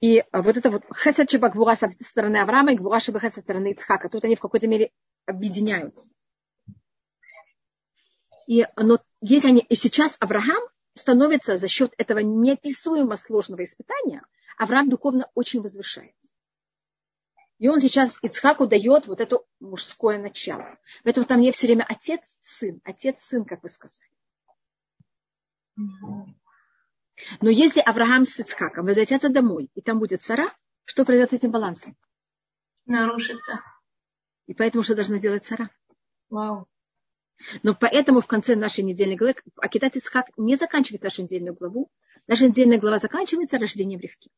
[0.00, 3.40] И вот это вот хесед шеба гвуа со стороны Авраама и гвуа шеба хесед со
[3.42, 4.08] стороны Ицхака.
[4.08, 4.90] Тут они в какой-то мере
[5.26, 6.14] объединяются.
[8.46, 10.62] И, но если они, и сейчас Авраам
[10.94, 14.22] становится за счет этого неописуемо сложного испытания,
[14.56, 16.32] Авраам духовно очень возвышается.
[17.58, 20.78] И он сейчас Ицхаку дает вот это мужское начало.
[21.04, 24.10] Поэтому там не все время отец-сын, отец-сын, как вы сказали.
[27.40, 30.52] Но если Авраам с Ицхаком возвратятся домой, и там будет цара,
[30.84, 31.96] что произойдет с этим балансом?
[32.84, 33.62] Нарушится.
[34.46, 35.70] И поэтому что должна делать цара?
[36.30, 36.68] Вау.
[37.62, 41.90] Но поэтому в конце нашей недельной главы Акитат Ицхак не заканчивает нашу недельную главу.
[42.26, 44.30] Наша недельная глава заканчивается рождением Ревки.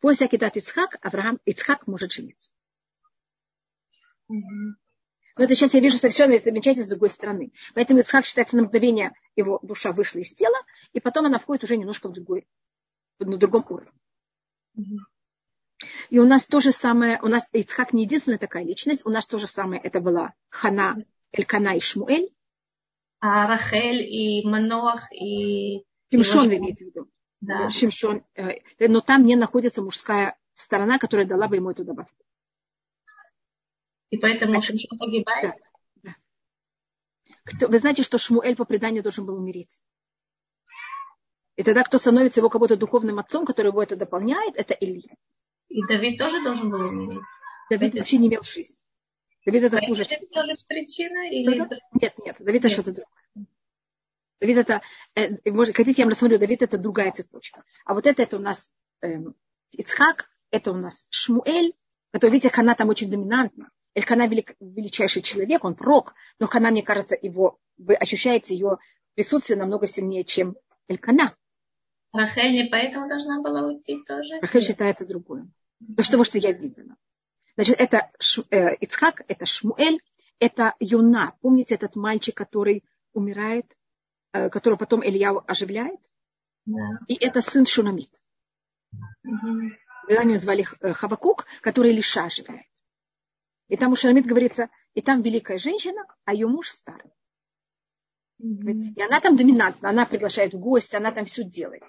[0.00, 2.50] После Акитат Ицхак Авраам Ицхак может жениться.
[4.28, 7.52] Но это сейчас я вижу совершенно замечательно с другой стороны.
[7.74, 10.58] Поэтому Ицхак считается на мгновение, его душа вышла из тела,
[10.92, 12.46] и потом она входит уже немножко в другой,
[13.18, 13.92] на другом уровне.
[16.10, 19.26] И у нас то же самое, у нас Ицхак не единственная такая личность, у нас
[19.26, 20.96] то же самое, это была Хана,
[21.32, 22.32] Элькана и Шмуэль.
[23.20, 25.84] А Рахель и Манох и...
[26.12, 27.10] Шимшон вы имеете в виду.
[27.40, 27.70] Да.
[27.70, 28.24] Шимшон.
[28.34, 32.24] Э, но там не находится мужская сторона, которая дала бы ему эту добавку.
[34.10, 35.54] И поэтому Шимшон погибает?
[36.02, 36.14] Да.
[37.58, 37.68] да.
[37.68, 39.82] Вы знаете, что Шмуэль по преданию должен был умереть.
[41.56, 45.16] И тогда кто становится его кого-то духовным отцом, который его это дополняет, это Илья.
[45.68, 47.22] И Давид тоже должен был умереть?
[47.70, 47.98] Давид это...
[47.98, 48.76] вообще не имел жизни.
[49.44, 50.04] Давид это хуже.
[50.04, 51.28] Это тоже причина?
[51.30, 51.58] Или...
[52.00, 53.46] Нет, нет, Давид это что-то другое.
[54.40, 54.82] Давид это,
[55.14, 57.64] э, может, хотите, я вам рассмотрю, Давид это другая цепочка.
[57.84, 58.70] А вот это, это у нас
[59.02, 59.08] э,
[59.72, 61.74] Ицхак, это у нас Шмуэль,
[62.12, 63.70] который, видите, Хана там очень доминантна.
[63.94, 68.78] Эльхана велик, величайший человек, он прок, но Хана, мне кажется, его, вы ощущаете ее
[69.14, 71.34] присутствие намного сильнее, чем Элькана.
[72.12, 74.40] Рахель не поэтому должна была уйти тоже?
[74.40, 75.42] Рахель считается другой.
[75.96, 76.96] То, что, что я видела.
[77.56, 78.10] Значит, это
[78.50, 80.00] э, Ицхак, это Шмуэль,
[80.38, 81.34] это Юна.
[81.40, 83.66] Помните этот мальчик, который умирает,
[84.32, 86.00] э, которого потом Илья оживляет?
[86.66, 86.98] Да.
[87.08, 88.10] И это сын Шунамит.
[89.24, 89.70] Угу.
[90.08, 92.66] Его звали э, Хавакук, который Лиша оживляет.
[93.68, 97.10] И там у Шунамит говорится, и там великая женщина, а ее муж старый.
[98.42, 98.94] Mm-hmm.
[98.96, 101.82] И она там доминантна, она приглашает в гости, она там все делает.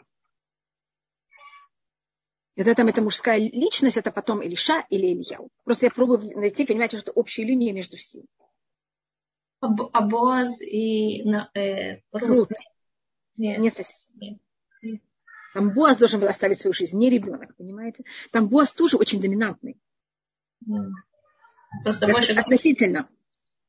[2.56, 5.50] Это там это мужская личность, это потом Илиша или Ильяу.
[5.64, 8.26] Просто я пробую найти, понимаете, что общие линии между всеми.
[9.60, 12.50] А Боаз и э, Рут?
[13.38, 13.60] Нет.
[13.60, 14.40] Не совсем.
[14.82, 15.02] Нет.
[15.54, 18.04] Там Боаз должен был оставить свою жизнь, не ребенок, понимаете?
[18.32, 19.80] Там Боаз тоже очень доминантный.
[20.68, 20.90] Mm.
[21.84, 22.34] Просто больше...
[22.34, 23.10] Относительно.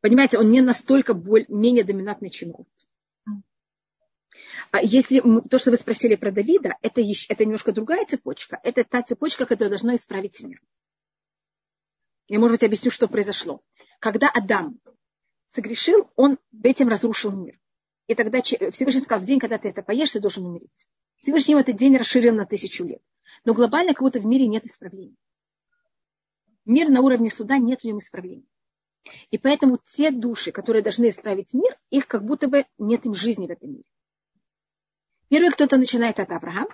[0.08, 2.66] Понимаете, он не настолько боль, менее доминантный, чем Рут.
[4.70, 8.58] А если то, что вы спросили про Давида, это, еще, это немножко другая цепочка.
[8.62, 10.62] Это та цепочка, которая должна исправить мир.
[12.26, 13.60] Я, может быть, объясню, что произошло.
[14.00, 14.80] Когда Адам
[15.44, 17.60] согрешил, он этим разрушил мир.
[18.06, 20.88] И тогда Всевышний сказал, в день, когда ты это поешь, ты должен умереть.
[21.18, 23.02] Всевышний этот день расширил на тысячу лет.
[23.44, 25.16] Но глобально будто в мире нет исправления.
[26.64, 28.46] Мир на уровне суда нет в нем исправления.
[29.30, 33.46] И поэтому те души, которые должны исправить мир, их как будто бы нет им жизни
[33.46, 33.84] в этом мире.
[35.28, 36.68] Первый кто-то начинает это Авраам.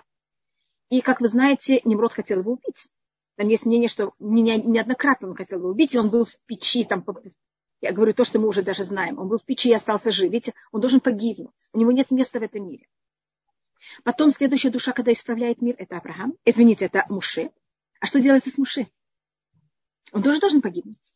[0.89, 2.87] И, как вы знаете, Немрод хотел его убить.
[3.35, 7.03] Там есть мнение, что неоднократно он хотел его убить, и он был в печи, там,
[7.81, 9.19] я говорю то, что мы уже даже знаем.
[9.19, 10.31] Он был в печи и остался жив.
[10.31, 11.69] Видите, он должен погибнуть.
[11.73, 12.87] У него нет места в этом мире.
[14.03, 16.33] Потом следующая душа, когда исправляет мир, это Авраам.
[16.45, 17.51] Извините, это Муше.
[17.99, 18.87] А что делается с Муше?
[20.11, 21.13] Он тоже должен погибнуть.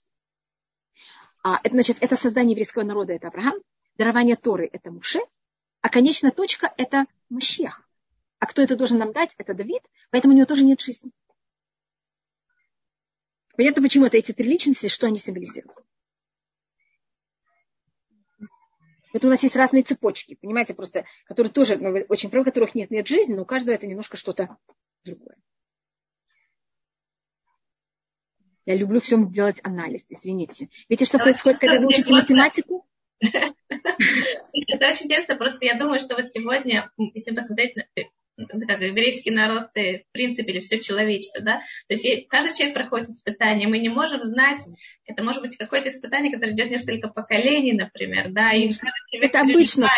[1.43, 3.55] А, это, значит, это создание еврейского народа, это Авраам.
[3.97, 5.19] Дарование Торы, это Муше.
[5.81, 7.87] А конечная точка– это Машех.
[8.39, 9.33] А кто это должен нам дать?
[9.37, 9.81] Это Давид.
[10.11, 11.11] Поэтому у него тоже нет жизни.
[13.55, 15.77] Понятно, почему это эти три личности, что они символизируют.
[19.11, 22.91] Это у нас есть разные цепочки, понимаете, просто, которые тоже, ну, очень правы, которых нет,
[22.91, 24.55] нет жизни, но у каждого это немножко что-то
[25.03, 25.35] другое.
[28.69, 30.69] Я люблю всем делать анализ, извините.
[30.89, 32.85] Видите, что происходит, когда вы учите математику?
[33.19, 37.85] Это очень интересно, просто я думаю, что вот сегодня, если посмотреть на
[38.67, 43.67] как еврейский народ, в принципе, или все человечество, да, то есть каждый человек проходит испытание,
[43.67, 44.63] мы не можем знать,
[45.03, 48.71] это может быть какое-то испытание, которое идет несколько поколений, например, да, и
[49.19, 49.89] это обычно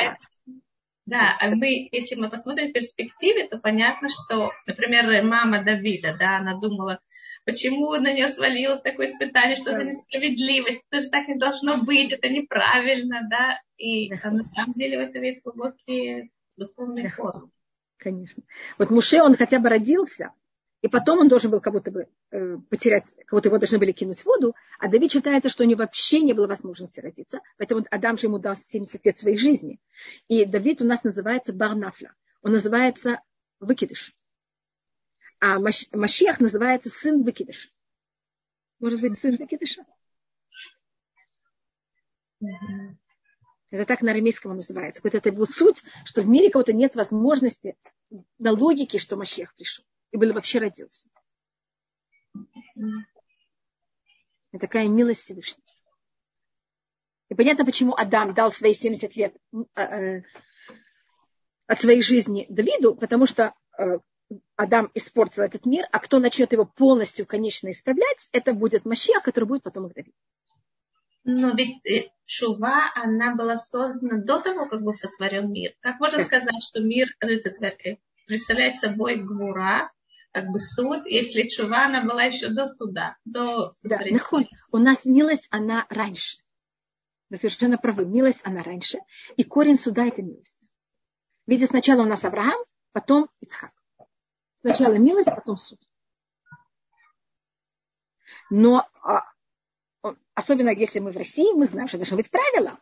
[1.05, 6.37] Да, а мы, если мы посмотрим в перспективе, то понятно, что, например, мама Давида, да,
[6.37, 7.01] она думала,
[7.45, 12.11] почему на нее свалилось такое испытание, что за несправедливость, это же так не должно быть,
[12.11, 17.49] это неправильно, да, и а на самом деле в этом есть глубокие духовные формы.
[17.97, 18.43] Конечно.
[18.77, 20.31] Вот Муше, он хотя бы родился,
[20.81, 24.25] и потом он должен был будто бы э, потерять, будто его должны были кинуть в
[24.25, 28.27] воду, а Давид считается, что у него вообще не было возможности родиться, поэтому Адам же
[28.27, 29.79] ему дал 70 лет своей жизни.
[30.27, 33.21] И Давид у нас называется Барнафля, он называется
[33.59, 34.15] выкидыш
[35.41, 37.69] а Машиах называется сын выкидыша.
[38.79, 39.83] Может быть, сын выкидыша?
[43.71, 45.01] Это так на арамейском называется.
[45.03, 47.75] Вот это его суть, что в мире кого-то нет возможности
[48.37, 49.83] на логике, что Машех пришел.
[50.11, 51.09] И был вообще родился.
[54.51, 55.63] Это такая милость Всевышнего.
[57.29, 60.23] И понятно, почему Адам дал свои 70 лет э, э,
[61.65, 63.99] от своей жизни Давиду, потому что э,
[64.55, 69.45] Адам испортил этот мир, а кто начнет его полностью, конечно, исправлять, это будет Машия, который
[69.45, 70.15] будет потом их Давид.
[71.23, 75.73] Но ведь Шува, она была создана до того, как был сотворен мир.
[75.81, 79.91] Как можно сказать, что мир представляет собой гвура,
[80.31, 84.17] как бы суд, если Шува, она была еще до суда, до сотворения?
[84.17, 86.37] Да, у нас милость, она раньше.
[87.29, 88.05] Вы совершенно правы.
[88.05, 88.99] Милость, она раньше.
[89.37, 90.57] И корень суда– это милость.
[91.47, 92.59] Видите, сначала у нас Авраам,
[92.93, 93.71] потом Ицхак.
[94.61, 95.79] Сначала милость, потом суд.
[98.49, 99.23] Но а,
[100.35, 102.79] особенно если мы в России, мы знаем, что должны быть правила.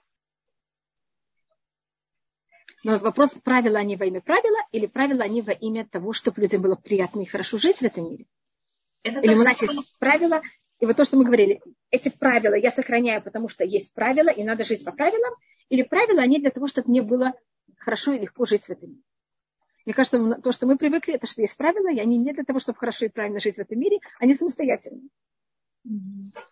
[2.84, 6.62] Но вопрос, правила они во имя правила или правила они во имя того, чтобы людям
[6.62, 8.26] было приятно и хорошо жить в этом мире?
[9.04, 10.42] Это или у нас есть правила,
[10.80, 11.62] и вот то, что мы говорили,
[11.92, 15.34] эти правила я сохраняю, потому что есть правила, и надо жить по правилам,
[15.70, 17.34] или правила, они для того, чтобы мне было
[17.78, 19.04] хорошо и легко жить в этом мире.
[19.86, 22.60] Мне кажется, то, что мы привыкли, это что есть правила, и они не для того,
[22.60, 25.10] чтобы хорошо и правильно жить в этом мире, они самостоятельны.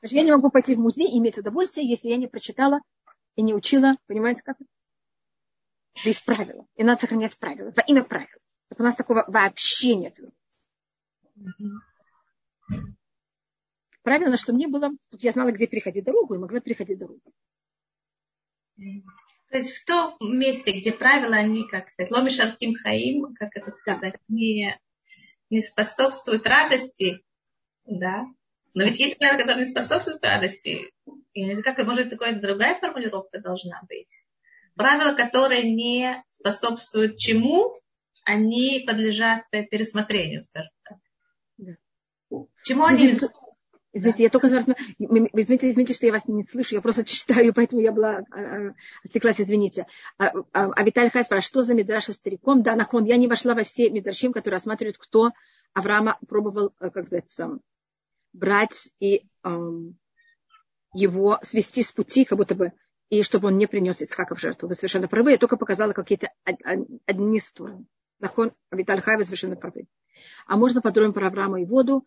[0.02, 2.82] Я не могу пойти в музей и иметь удовольствие, если я не прочитала
[3.36, 4.70] и не учила, понимаете, как это?
[6.04, 8.38] Есть правила, и надо сохранять правила, во имя правил.
[8.78, 10.18] у нас такого вообще нет.
[14.04, 17.22] Правильно, что мне было, я знала, где переходить дорогу, и могла переходить дорогу.
[19.50, 23.72] То есть в том месте, где правила, они, как сказать, ломиш артим хаим, как это
[23.72, 24.78] сказать, не,
[25.50, 27.24] не способствуют радости,
[27.86, 28.26] да.
[28.74, 30.92] Но ведь есть правила, которые не способствуют радости.
[31.34, 34.26] И не знаю, как, может, такая другая формулировка должна быть.
[34.76, 37.80] Правила, которые не способствуют чему,
[38.24, 40.98] они подлежат пересмотрению, скажем так.
[41.58, 41.72] Да.
[42.64, 43.18] Чему они...
[43.98, 47.92] Извините, я только извините, извините, что я вас не слышу, я просто читаю, поэтому я
[47.92, 48.74] была а, а,
[49.04, 49.88] отвлеклась, извините.
[50.20, 52.62] А, а, а Виталий Хай спрашивает, что за мидраша стариком?
[52.62, 55.32] Да, нахон, я не вошла во все мидрашим, которые рассматривают, кто
[55.74, 57.60] Авраама пробовал, э, как сказать,
[58.34, 59.98] брать и эм,
[60.94, 62.74] его свести с пути, как будто бы,
[63.10, 64.68] и чтобы он не принес Ицхака в жертву.
[64.68, 67.88] Вы совершенно правы, я только показала какие-то одни стороны.
[68.20, 69.88] Нахон, Виталий Хай, вы совершенно правы.
[70.46, 72.06] А можно подробно про Авраама и воду,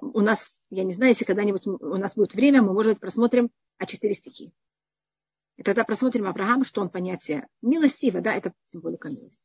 [0.00, 3.50] у нас, я не знаю, если когда-нибудь у нас будет время, мы, может быть, просмотрим
[3.78, 4.52] а четыре стихи.
[5.56, 9.42] И тогда просмотрим Авраама, что он понятие милости, и вода– это символика милости.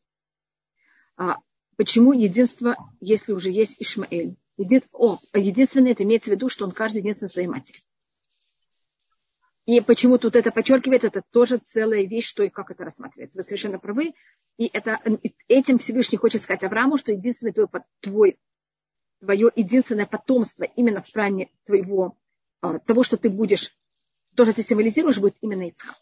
[1.15, 1.38] А
[1.75, 4.38] почему единство, если уже есть Ишмаэль?
[4.57, 4.83] Един...
[4.91, 7.79] О, единственное, это имеется в виду, что он каждый единственный своей матери.
[9.65, 13.38] И почему тут это подчеркивается, это тоже целая вещь, что и как это рассматривается.
[13.38, 14.13] Вы совершенно правы.
[14.57, 15.01] И это,
[15.47, 17.67] этим Всевышний хочет сказать Аврааму, что единственный твой,
[17.99, 18.39] твой
[19.20, 22.18] твое единственное потомство именно в плане твоего,
[22.61, 23.76] а, того, что ты будешь,
[24.36, 25.97] то, что ты символизируешь, будет именно Ицхак.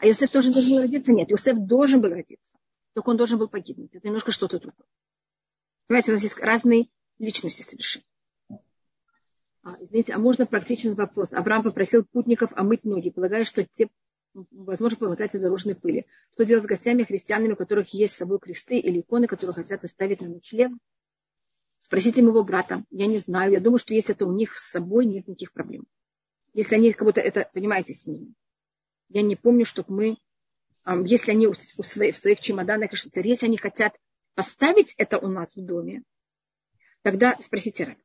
[0.00, 1.12] А Иосиф тоже должен был родиться?
[1.12, 2.58] Нет, Иосиф должен был родиться.
[2.94, 3.94] Только он должен был погибнуть.
[3.94, 4.86] Это немножко что-то другое.
[5.86, 8.04] Понимаете, у нас есть разные личности совершенно.
[9.62, 11.32] А, извините, а можно практичный вопрос?
[11.32, 13.88] Авраам попросил путников омыть ноги, полагая, что те,
[14.34, 16.06] возможно, помогать дорожной пыли.
[16.32, 19.84] Что делать с гостями христианами, у которых есть с собой кресты или иконы, которые хотят
[19.84, 20.72] оставить на ночлег?
[21.84, 22.82] Спросите моего брата.
[22.90, 23.52] Я не знаю.
[23.52, 25.86] Я думаю, что если это у них с собой, нет никаких проблем.
[26.54, 28.32] Если они как будто это, понимаете, с ними.
[29.10, 30.16] Я не помню, чтобы мы,
[31.06, 33.94] если они у своих, в своих чемоданах и швейцарии, если они хотят
[34.34, 36.04] поставить это у нас в доме,
[37.02, 37.98] тогда спросите Раб.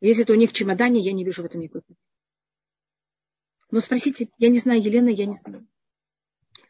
[0.00, 2.04] Если это у них в чемодане, я не вижу в этом никакой проблемы.
[3.70, 5.64] Но спросите, я не знаю, Елена, я не знаю.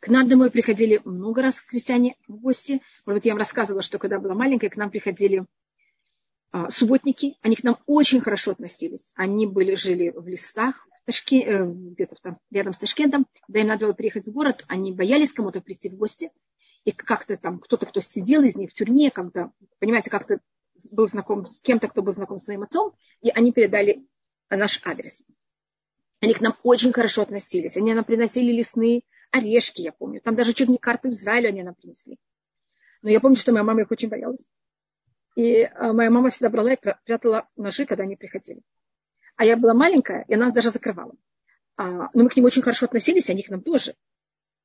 [0.00, 2.80] К нам домой приходили много раз крестьяне в гости.
[3.04, 5.44] Может быть, я вам рассказывала, что когда была маленькая, к нам приходили
[6.52, 7.36] а, субботники.
[7.42, 9.12] Они к нам очень хорошо относились.
[9.14, 13.26] Они были, жили в лесах, в Ташке, э, где-то там рядом с Ташкентом.
[13.46, 16.30] Когда им надо было приехать в город, они боялись кому-то прийти в гости.
[16.84, 20.40] И как-то там кто-то, кто сидел из них в тюрьме, как-то, понимаете, как-то
[20.90, 24.06] был знаком с кем-то, кто был знаком с своим отцом, и они передали
[24.48, 25.24] наш адрес.
[26.22, 27.76] Они к нам очень хорошо относились.
[27.76, 30.20] Они нам приносили лесные орешки, я помню.
[30.20, 32.18] Там даже чуть не карты в Израиле они нам принесли.
[33.02, 34.44] Но я помню, что моя мама их очень боялась.
[35.36, 38.62] И а, моя мама всегда брала и прятала ножи, когда они приходили.
[39.36, 41.14] А я была маленькая, и она нас даже закрывала.
[41.76, 43.94] А, но мы к ним очень хорошо относились, они к нам тоже.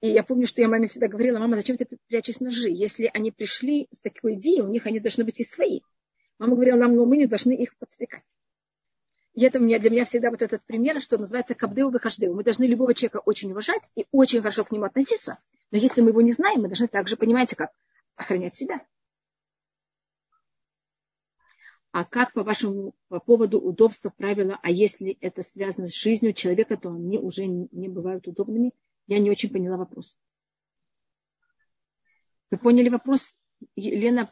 [0.02, 2.70] И я помню, что я маме всегда говорила, мама, зачем ты прячешь ножи?
[2.70, 5.80] Если они пришли с такой идеей, у них они должны быть и свои.
[6.40, 8.26] Мама говорила нам, но мы не должны их подстрекать.
[9.36, 12.34] И это мне, для меня всегда вот этот пример, что называется кабдеу выхождеу.
[12.34, 15.40] Мы должны любого человека очень уважать и очень хорошо к нему относиться.
[15.72, 17.72] Но если мы его не знаем, мы должны также, понимаете, как
[18.16, 18.82] охранять себя.
[21.92, 26.78] А как по вашему по поводу удобства правила, а если это связано с жизнью человека,
[26.78, 28.72] то они уже не бывают удобными?
[29.08, 30.18] Я не очень поняла вопрос.
[32.52, 33.36] Вы поняли вопрос,
[33.76, 34.32] Елена?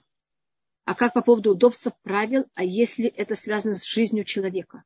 [0.85, 4.83] А как по поводу удобства правил, а если это связано с жизнью человека?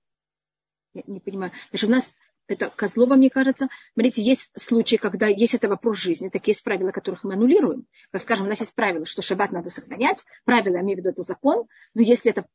[0.98, 1.52] Я не понимаю.
[1.70, 2.14] Значит, у нас
[2.48, 3.68] это Козлова, мне кажется.
[3.94, 7.86] Смотрите, есть случаи, когда есть это вопрос жизни, так есть правила, которых мы аннулируем.
[8.12, 10.24] Как скажем, у нас есть правило, что шаббат надо сохранять.
[10.46, 11.68] Правила, я имею в виду, это закон.
[11.94, 12.46] Но если это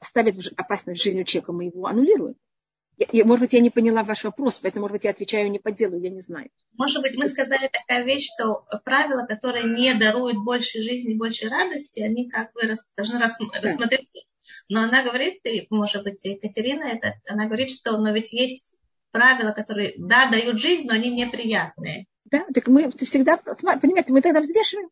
[0.00, 2.36] ставит опасность жизни человека, мы его аннулируем.
[3.10, 5.72] Я, может быть, я не поняла ваш вопрос, поэтому, может быть, я отвечаю не по
[5.72, 6.50] делу, я не знаю.
[6.76, 12.00] Может быть, мы сказали такая вещь, что правила, которые не даруют больше жизни, больше радости,
[12.00, 12.62] они как бы
[12.96, 14.18] должны рассмотреться
[14.68, 18.78] но она говорит, и, может быть, Екатерина, это, она говорит, что но ведь есть
[19.10, 22.06] правила, которые, да, дают жизнь, но они неприятные.
[22.24, 24.88] Да, так мы всегда, понимаете, мы тогда взвешиваем.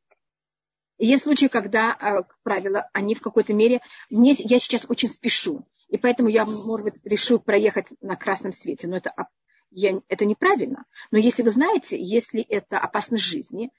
[0.99, 3.81] Есть случаи, когда а, правила, они в какой-то мере...
[4.11, 8.87] Мне, я сейчас очень спешу, и поэтому я, может быть, решу проехать на красном свете,
[8.87, 9.15] но это,
[9.71, 10.85] я, это неправильно.
[11.11, 13.71] Но если вы знаете, если это опасность жизни,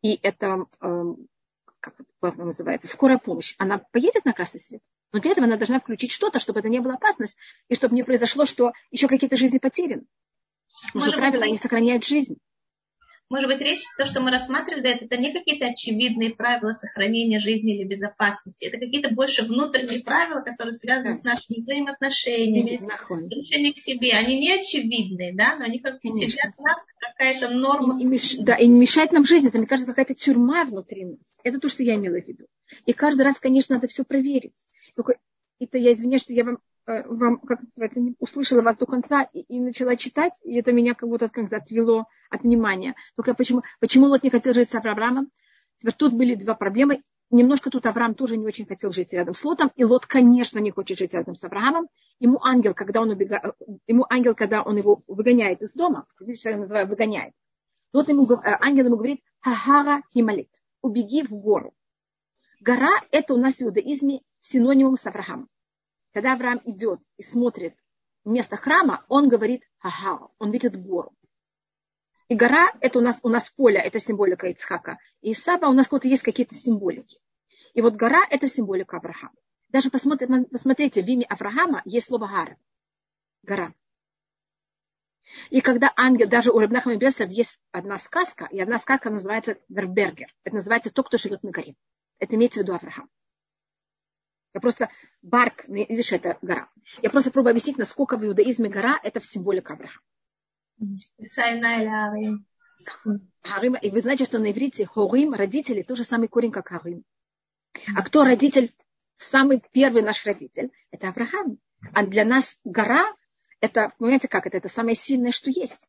[0.00, 1.02] и это, э,
[1.80, 4.82] как это называется, скорая помощь, она поедет на красный свет?
[5.12, 7.36] Но для этого она должна включить что-то, чтобы это не было опасность,
[7.68, 10.04] и чтобы не произошло, что еще какие-то жизни потеряны.
[10.92, 12.38] Потому что правила, они сохраняют жизнь.
[13.30, 17.76] Может быть, речь, то, что мы рассматривали, это, это не какие-то очевидные правила сохранения жизни
[17.76, 18.64] или безопасности.
[18.64, 21.14] Это какие-то больше внутренние правила, которые связаны да.
[21.14, 24.14] с нашими взаимоотношениями, отношением к себе.
[24.14, 28.00] Они не очевидные, да, но они как бы сидят в нас, какая-то норма.
[28.00, 28.34] И, и меш...
[28.34, 29.46] Да, и мешает нам жизнь.
[29.46, 31.20] Это, мне кажется, какая-то тюрьма внутри нас.
[31.44, 32.46] Это то, что я имела в виду.
[32.84, 34.56] И каждый раз, конечно, надо все проверить.
[34.94, 35.18] Только
[35.58, 39.22] это я извиняюсь, что я вам, э, вам как называется, не услышала вас до конца
[39.32, 42.94] и, и начала читать, и это меня как будто как отвело от внимания.
[43.16, 45.30] Только почему, почему Лот не хотел жить с Авраамом?
[45.76, 47.02] Теперь тут были два проблемы.
[47.30, 50.72] Немножко тут Авраам тоже не очень хотел жить рядом с Лотом, и Лот, конечно, не
[50.72, 51.88] хочет жить рядом с Авраамом.
[52.18, 53.54] Ему ангел, когда он, убега...
[53.86, 57.32] ему ангел, когда он его выгоняет из дома, видите, что я называю выгоняет,
[57.92, 60.50] Лот ему, э, ангел ему говорит, хахара хималит,
[60.82, 61.72] убеги в гору.
[62.60, 65.48] Гора– это у нас в иудаизме синонимом с Авраамом.
[66.12, 67.76] Когда Авраам идет и смотрит
[68.24, 71.14] место храма, он говорит ага, он видит гору.
[72.28, 74.98] И гора– это у нас, у нас поле, это символика Ицхака.
[75.20, 77.18] И Исаба у нас вот есть какие-то символики.
[77.74, 79.34] И вот гора– это символика Авраама.
[79.68, 82.56] Даже посмотрите, посмотрите, в имя Авраама есть слово гара.
[83.42, 83.74] Гора.
[85.50, 90.34] И когда ангел, даже у Рабнахама Бесов есть одна сказка, и одна сказка называется Вербергер.
[90.44, 91.74] Это называется «Тот, кто живет на горе».
[92.18, 93.08] Это имеется в виду Авраам.
[94.52, 94.90] Я просто
[95.22, 96.68] Барк, видишь, это гора.
[97.02, 100.00] Я просто пробую объяснить, насколько в иудаизме гора это в символика Авраама.
[103.42, 107.04] Харим, и вы знаете, что на иврите хорим, родители, тоже самый корень, как харим.
[107.96, 108.74] А кто родитель,
[109.16, 111.58] самый первый наш родитель, это Авраам.
[111.94, 113.14] А для нас гора,
[113.60, 115.88] это, понимаете, как это, это самое сильное, что есть.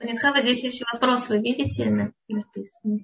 [0.00, 2.98] Нитхава, здесь еще вопрос, вы видите, написано?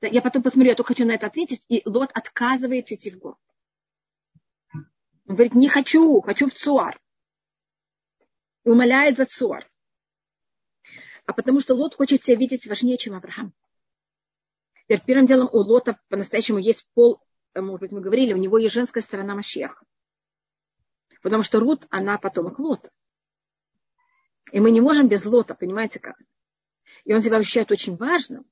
[0.00, 1.64] Я потом посмотрю, я только хочу на это ответить.
[1.68, 3.38] И Лот отказывается идти в город.
[5.26, 7.00] Он говорит, не хочу, хочу в Цуар.
[8.64, 9.70] И умоляет за Цуар.
[11.26, 13.54] А потому что Лот хочет себя видеть важнее, чем Авраам.
[14.86, 17.22] Теперь первым делом у Лота по-настоящему есть пол,
[17.54, 19.84] может быть, мы говорили, у него есть женская сторона Машеха.
[21.22, 22.90] Потому что Рут, она потомок Лота.
[24.52, 26.16] И мы не можем без Лота, понимаете как?
[27.04, 28.44] И он себя ощущает очень важным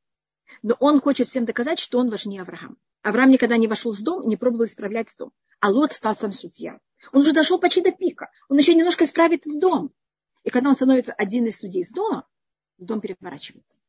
[0.63, 2.77] но он хочет всем доказать, что он важнее Авраама.
[3.03, 5.33] Авраам никогда не вошел в дом, не пробовал исправлять дом.
[5.61, 6.79] А Лот стал сам судья.
[7.13, 8.31] Он уже дошел почти до пика.
[8.49, 9.91] Он еще немножко исправит из дома.
[10.45, 12.29] И когда он становится один из судей из дома,
[12.79, 13.81] дом переворачивается.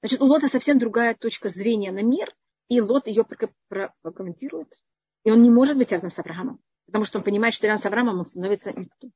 [0.00, 2.34] Значит, у Лота совсем другая точка зрения на мир,
[2.68, 3.24] и Лот ее
[3.68, 4.82] прокомментирует.
[5.24, 7.86] И он не может быть рядом с Авраамом, потому что он понимает, что рядом с
[7.86, 9.10] Авраамом он становится никто.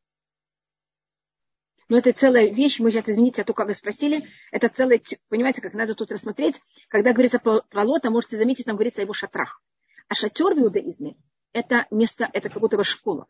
[1.94, 5.74] Но это целая вещь, мы сейчас, извините, а только вы спросили, это целая, понимаете, как
[5.74, 6.60] надо тут рассмотреть.
[6.88, 9.62] Когда говорится про, про Лота, можете заметить, там говорится о его шатрах.
[10.08, 11.14] А шатер в иудаизме–
[11.52, 13.28] это место, это как будто бы школа.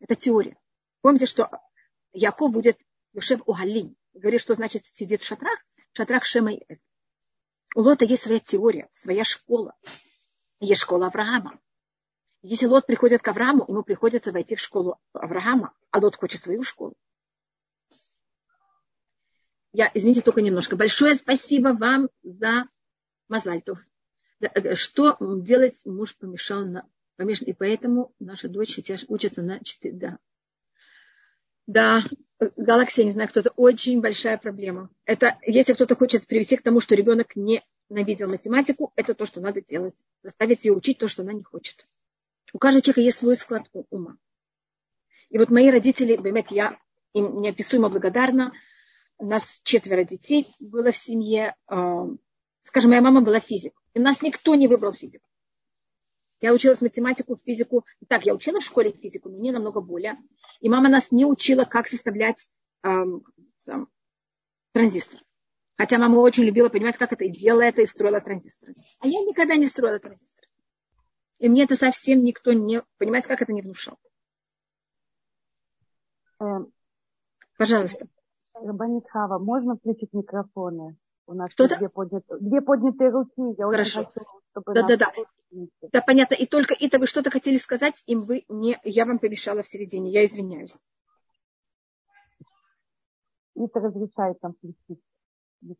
[0.00, 0.58] Это теория.
[1.00, 1.48] Помните, что
[2.12, 2.76] Яков будет
[3.12, 3.94] Юшев Угалим.
[4.14, 5.60] Говорит, что значит сидит в шатрах.
[5.92, 6.80] В шатрах Шема и
[7.76, 9.76] У Лота есть своя теория, своя школа.
[10.58, 11.60] Есть школа Авраама.
[12.42, 16.64] Если Лот приходит к Аврааму, ему приходится войти в школу Авраама, а Лот хочет свою
[16.64, 16.96] школу.
[19.72, 20.76] Я, извините, только немножко.
[20.76, 22.66] Большое спасибо вам за
[23.28, 23.78] Мазальтов.
[24.40, 29.94] Э, что делать муж помешал на помешан, и поэтому наша дочь сейчас учится на 4,
[29.94, 30.18] да.
[31.66, 32.02] Да,
[32.56, 34.90] галаксия, не знаю, кто-то, очень большая проблема.
[35.04, 39.40] Это, если кто-то хочет привести к тому, что ребенок не ненавидел математику, это то, что
[39.40, 39.94] надо делать.
[40.22, 41.86] Заставить ее учить то, что она не хочет.
[42.52, 44.16] У каждого человека есть свой склад ума.
[45.30, 46.78] И вот мои родители, понимаете, я
[47.12, 48.52] им неописуемо благодарна.
[49.22, 51.54] У нас четверо детей было в семье.
[51.68, 52.08] А,
[52.62, 53.72] скажем, моя мама была физик.
[53.94, 55.24] И у нас никто не выбрал физику.
[56.40, 57.86] Я училась математику, физику.
[58.08, 60.18] Так, я учила в школе физику, но не намного более.
[60.58, 62.50] И мама нас не учила, как составлять
[62.82, 63.24] эм,
[64.72, 65.20] транзистор.
[65.76, 68.74] Хотя мама очень любила понимать, как это, и делала это, и строила транзисторы.
[68.98, 70.48] А я никогда не строила транзисторы.
[71.38, 72.82] И мне это совсем никто не...
[72.98, 74.00] Понимаете, как это не внушал.
[76.40, 76.72] Эм,
[77.56, 78.08] Пожалуйста.
[78.64, 80.96] Рабанит Хава, можно включить микрофоны?
[81.26, 81.76] У нас Что-то?
[81.76, 83.54] две поднятые, две поднятые руки.
[83.58, 84.00] Я Хорошо.
[84.00, 85.12] очень хочу, чтобы Да, да, да.
[85.92, 86.34] Да, понятно.
[86.34, 88.78] И только это вы что-то хотели сказать, им вы не...
[88.84, 90.10] Я вам помешала в середине.
[90.10, 90.82] Я извиняюсь.
[93.54, 95.02] Ита разрешает нам включить.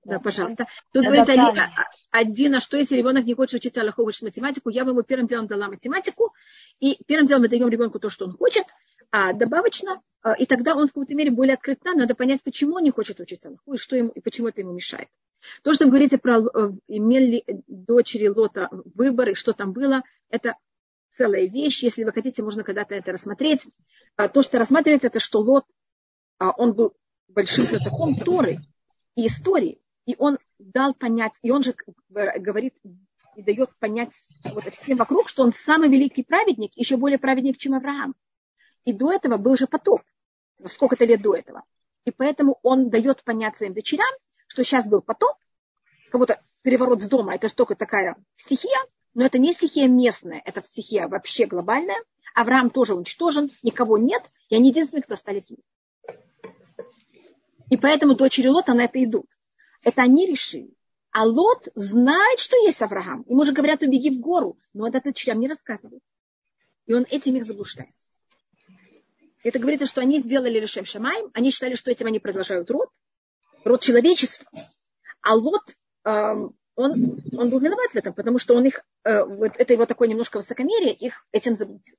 [0.04, 0.66] Да, пожалуйста.
[0.92, 4.04] Тут Да, говорит да, Али- а- один, а что если ребенок не хочет учиться Аллаху,
[4.04, 6.32] учить математику, я бы ему первым делом дала математику,
[6.78, 8.64] и первым делом мы даем ребенку то, что он хочет,
[9.12, 12.76] а добавочно, а, и тогда он в какой-то мере более открыт нам, надо понять, почему
[12.76, 15.08] он не хочет учиться Аллаху, и, что ему, и почему это ему мешает.
[15.62, 20.56] То, что вы говорите про э, имели дочери Лота выборы, что там было, это
[21.16, 21.82] целая вещь.
[21.82, 23.66] Если вы хотите, можно когда-то это рассмотреть.
[24.16, 25.64] А То, что рассматривается, это что Лот,
[26.38, 26.76] а, он
[27.28, 28.60] большим знатоком Торы
[29.16, 29.80] и истории.
[30.06, 31.74] И он дал понять, и он же
[32.08, 32.74] говорит
[33.36, 34.12] и дает понять
[34.44, 38.14] вот всем вокруг, что он самый великий праведник, еще более праведник, чем Авраам.
[38.84, 40.02] И до этого был же потоп.
[40.66, 41.64] Сколько-то лет до этого.
[42.04, 44.12] И поэтому он дает понять своим дочерям,
[44.46, 45.36] что сейчас был потоп,
[46.10, 48.78] как будто переворот с дома, это только такая стихия,
[49.14, 52.02] но это не стихия местная, это стихия вообще глобальная.
[52.34, 55.52] Авраам тоже уничтожен, никого нет, и они единственные, кто остались.
[57.70, 59.26] И поэтому дочери Лота на это идут.
[59.82, 60.74] Это они решили.
[61.10, 63.24] А Лот знает, что есть Авраам.
[63.28, 64.58] Ему же говорят, убеги в гору.
[64.72, 66.02] Но это дочерям не рассказывают.
[66.86, 67.94] И он этим их заблуждает.
[69.42, 71.30] Это говорится, что они сделали Решем Шамаем.
[71.34, 72.88] Они считали, что этим они продолжают род.
[73.64, 74.48] Род человечества.
[75.20, 79.52] А Лот, эм, он, он был виноват в этом, потому что он их, э, вот
[79.56, 81.96] это его такое немножко высокомерие, их этим заблудил.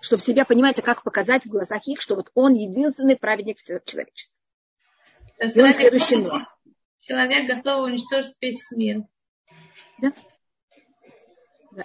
[0.00, 4.36] Чтобы себя, понимаете, как показать в глазах их, что вот он единственный праведник всего человечества.
[5.38, 6.58] Есть следующий Ноах.
[6.98, 9.04] Человек готов уничтожить весь мир.
[9.98, 10.12] Да?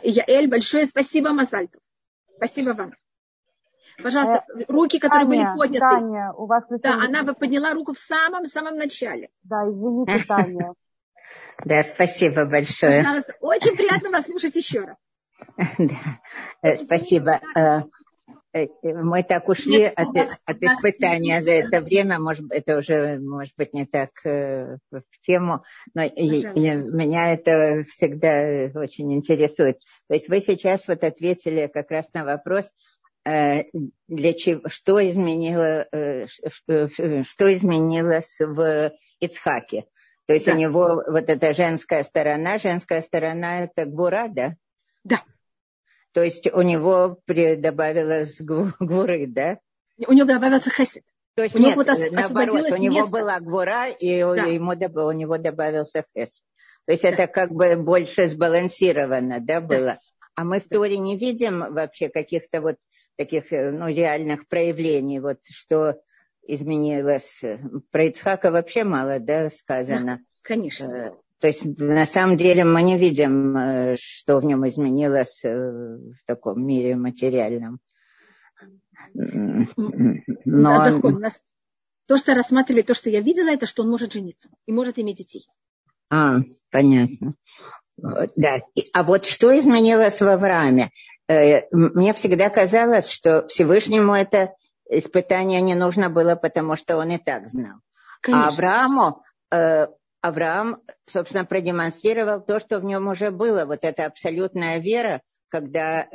[0.01, 1.80] И Яэль, большое спасибо, Масальту.
[2.38, 2.93] Спасибо вам.
[4.02, 5.96] Пожалуйста, руки, которые Таня, были подняты.
[5.96, 7.36] Таня, у вас Да, она микрофон.
[7.36, 9.30] подняла руку в самом-самом начале.
[9.43, 10.74] Да, извините, Таня.
[11.64, 13.02] Да, спасибо большое.
[13.02, 14.98] Пожалуйста, очень приятно вас слушать еще раз.
[15.78, 15.96] Да,
[16.62, 17.39] э, спасибо.
[17.56, 17.82] Э,
[18.54, 20.08] э, Мы так ушли Нет, от,
[20.46, 22.20] от испытания за это время.
[22.20, 27.84] Может, быть, это уже, может быть, не так э, в тему, но и- меня это
[27.88, 29.80] всегда очень интересует.
[30.10, 32.70] То есть вы сейчас вот ответили как раз на вопрос, э,
[33.26, 39.86] для чего, что, изменило, э, ш- что изменилось в Ицхаке.
[40.28, 40.53] То есть Да.
[40.53, 44.55] у него вот эта женская сторона, женская сторона это гвура, да?
[45.03, 45.23] Да.
[46.13, 49.59] То есть у него добавилось гвуры, да?
[50.07, 51.03] У него добавился хесед.
[51.36, 53.11] То есть У него нет, э, наоборот, у него место.
[53.11, 54.45] была гвура, и Да.
[54.45, 56.41] ему, у него добавился хес.
[56.86, 59.97] То есть это как бы больше сбалансировано, да, было.
[60.36, 62.78] А мы в Торе не видим вообще каких-то вот
[63.16, 65.99] таких, э, ну, реальных проявлений, вот что
[66.47, 67.43] изменилось.
[67.91, 70.22] Про Ицхака вообще мало, да, сказано.
[70.41, 70.86] Конечно.
[70.86, 76.18] Э, То есть на самом деле мы не видим, э, что в нем изменилось в
[76.26, 77.80] таком мире материальном.
[79.13, 79.74] Но
[80.45, 81.32] Да,
[82.07, 85.18] То, что рассматривали, то, что я видела, это что он может жениться и может иметь
[85.18, 85.45] детей.
[86.09, 86.38] А,
[86.70, 87.34] понятно.
[87.97, 88.61] Да.
[88.93, 90.91] А вот что изменилось в Аврааме?
[91.28, 94.53] Э, Мне всегда казалось, что Всевышнему это
[94.89, 97.78] испытание не нужно было, потому что он и так знал.
[97.78, 98.47] А Конечно.
[98.47, 99.88] Аврааму, э,
[100.21, 103.65] Авраам, собственно, продемонстрировал то, что в нем уже было.
[103.65, 106.07] Вот эта абсолютная вера, когда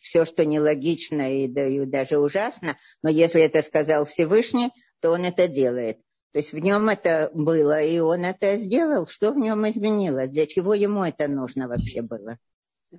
[0.00, 4.70] все, что нелогично и, да, и даже ужасно, но если это сказал Всевышний,
[5.00, 5.98] то он это делает.
[6.32, 9.06] То есть в нем это было, и он это сделал.
[9.06, 10.30] Что в нем изменилось?
[10.30, 12.38] Для чего ему это нужно вообще было?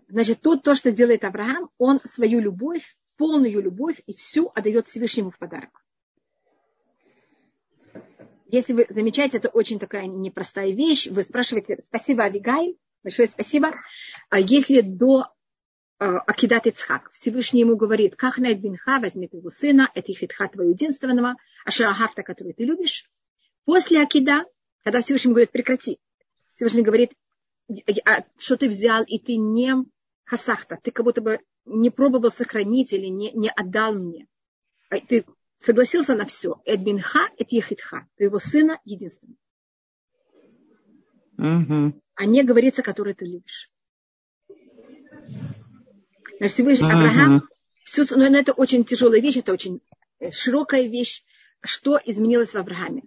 [0.08, 5.32] Значит, тут то, что делает Авраам, он свою любовь, полную любовь и всю отдает Всевышнему
[5.32, 5.84] в подарок.
[8.48, 11.08] Если вы замечаете, это очень такая непростая вещь.
[11.08, 13.74] Вы спрашиваете, спасибо, Авигай, Большое спасибо.
[14.30, 15.28] А если до
[16.00, 17.12] а, Акидат Ицхак.
[17.12, 21.36] Всевышний ему говорит, как найд бинха, возьми твоего сына, это ихитха твоего единственного,
[21.66, 23.10] ашарахафта, который ты любишь.
[23.66, 24.46] После Акида,
[24.84, 26.00] когда Всевышний говорит, прекрати,
[26.56, 27.16] Всевышний говорит, «А
[28.38, 29.74] что ты взял, и ты не
[30.24, 34.28] хасахта, ты как будто бы не пробовал сохранить или не, не отдал мне.
[35.08, 35.26] Ты
[35.60, 36.62] согласился на все.
[36.66, 39.38] Эдбинха, это ехитха, твоего сына единственного.
[41.38, 42.02] Угу.
[42.16, 43.72] А не говорится, который ты любишь.
[46.40, 46.92] Наш Всевышний uh-huh.
[46.92, 47.50] Авраам,
[47.84, 49.82] все, но это очень тяжелая вещь, это очень
[50.20, 51.24] э, широкая вещь,
[51.62, 53.04] что изменилось в Аврааме.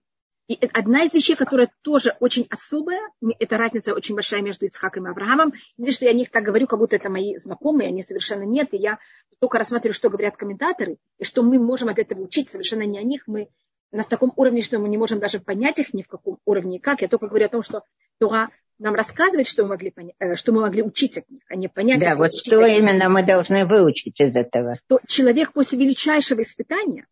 [0.53, 3.01] И одна из вещей, которая тоже очень особая,
[3.39, 5.55] это разница очень большая между Ицхаком и Авраамом.
[5.79, 8.69] Здесь, что я о них так говорю, как будто это мои знакомые, они совершенно нет,
[8.73, 8.99] и я
[9.39, 13.03] только рассматриваю, что говорят комментаторы, и что мы можем от этого учить, совершенно не о
[13.03, 13.49] них, мы
[13.93, 17.01] на таком уровне, что мы не можем даже понять их ни в каком уровне, как.
[17.01, 17.85] Я только говорю о том, что
[18.19, 21.57] Тора нам рассказывает, что мы могли, понять, э, что мы могли учить от них, а
[21.57, 22.01] не понять.
[22.01, 24.79] Да, вот что именно мы должны выучить из этого.
[24.87, 27.07] То человек после величайшего испытания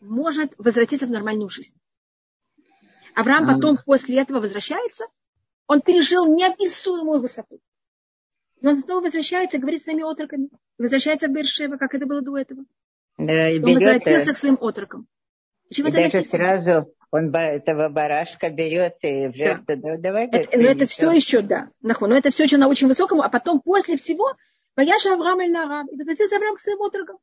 [0.00, 1.76] может возвратиться в нормальную жизнь.
[3.14, 3.54] Авраам а.
[3.54, 5.06] потом после этого возвращается,
[5.66, 7.60] он пережил неописуемую высоту.
[8.60, 10.48] И он снова возвращается, говорит с своими отроками.
[10.78, 12.64] Возвращается в Бершева, как это было до этого.
[13.16, 15.06] Да, и он берет, возвратился к своим отрокам.
[15.68, 16.24] И, и даже написано?
[16.24, 19.76] сразу он этого барашка берет и в жертву.
[19.76, 19.96] Да.
[19.96, 21.70] Давай, это, но это все еще, да.
[21.80, 24.34] Но это все еще на очень высоком, а потом после всего
[24.74, 25.86] Пояжа Авраам эль Нарам.
[25.88, 27.18] И возвратился Авраам к своим отрокам.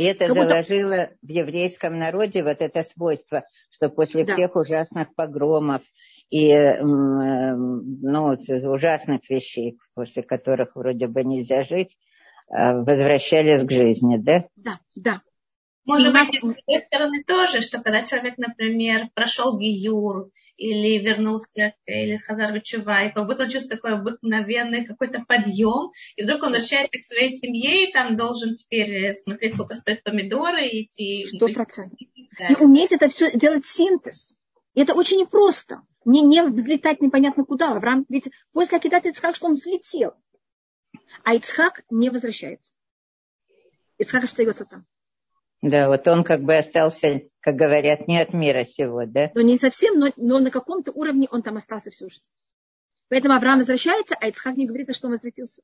[0.00, 1.10] И это как заложило будто...
[1.20, 4.32] в еврейском народе вот это свойство, что после да.
[4.32, 5.82] всех ужасных погромов
[6.30, 8.34] и ну,
[8.72, 11.98] ужасных вещей, после которых вроде бы нельзя жить,
[12.48, 14.46] а, возвращались к жизни, да?
[14.56, 15.20] Да, да.
[15.84, 22.16] Может быть, с другой стороны тоже, что когда человек, например, прошел гиюр или вернулся, или
[22.18, 26.98] хазар Чува, и как будто он чувствует такой обыкновенный какой-то подъем, и вдруг он возвращается
[26.98, 31.26] к своей семье, и там должен теперь смотреть, сколько стоят помидоры, и идти...
[31.34, 31.98] Сто процентов.
[31.98, 34.36] И уметь это все делать синтез.
[34.74, 35.82] И это очень непросто.
[36.04, 37.72] Не, не взлетать непонятно куда.
[37.72, 40.12] Авраам, ведь после Акидата Ицхак, что он взлетел.
[41.24, 42.72] А Ицхак не возвращается.
[43.98, 44.86] Ицхак остается там.
[45.62, 49.30] Да, вот он как бы остался, как говорят, не от мира сего, да?
[49.34, 52.22] Но не совсем, но, но на каком-то уровне он там остался всю жизнь.
[53.08, 55.62] Поэтому Авраам возвращается, а Ицхак не говорится, что он возвратился.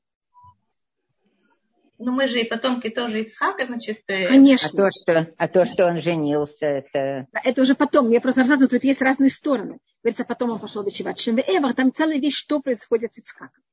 [1.99, 4.01] Но мы же и потомки тоже Ицхака, значит...
[4.07, 4.69] Э, Конечно.
[4.71, 7.25] А то, что, а то, что он женился, это...
[7.43, 8.11] Это уже потом.
[8.11, 9.79] Я просто рассказываю, тут есть разные стороны.
[10.03, 13.63] Говорится, потом он пошел дочевать Шем Эвар, там целая вещь, что происходит с Ицхаком.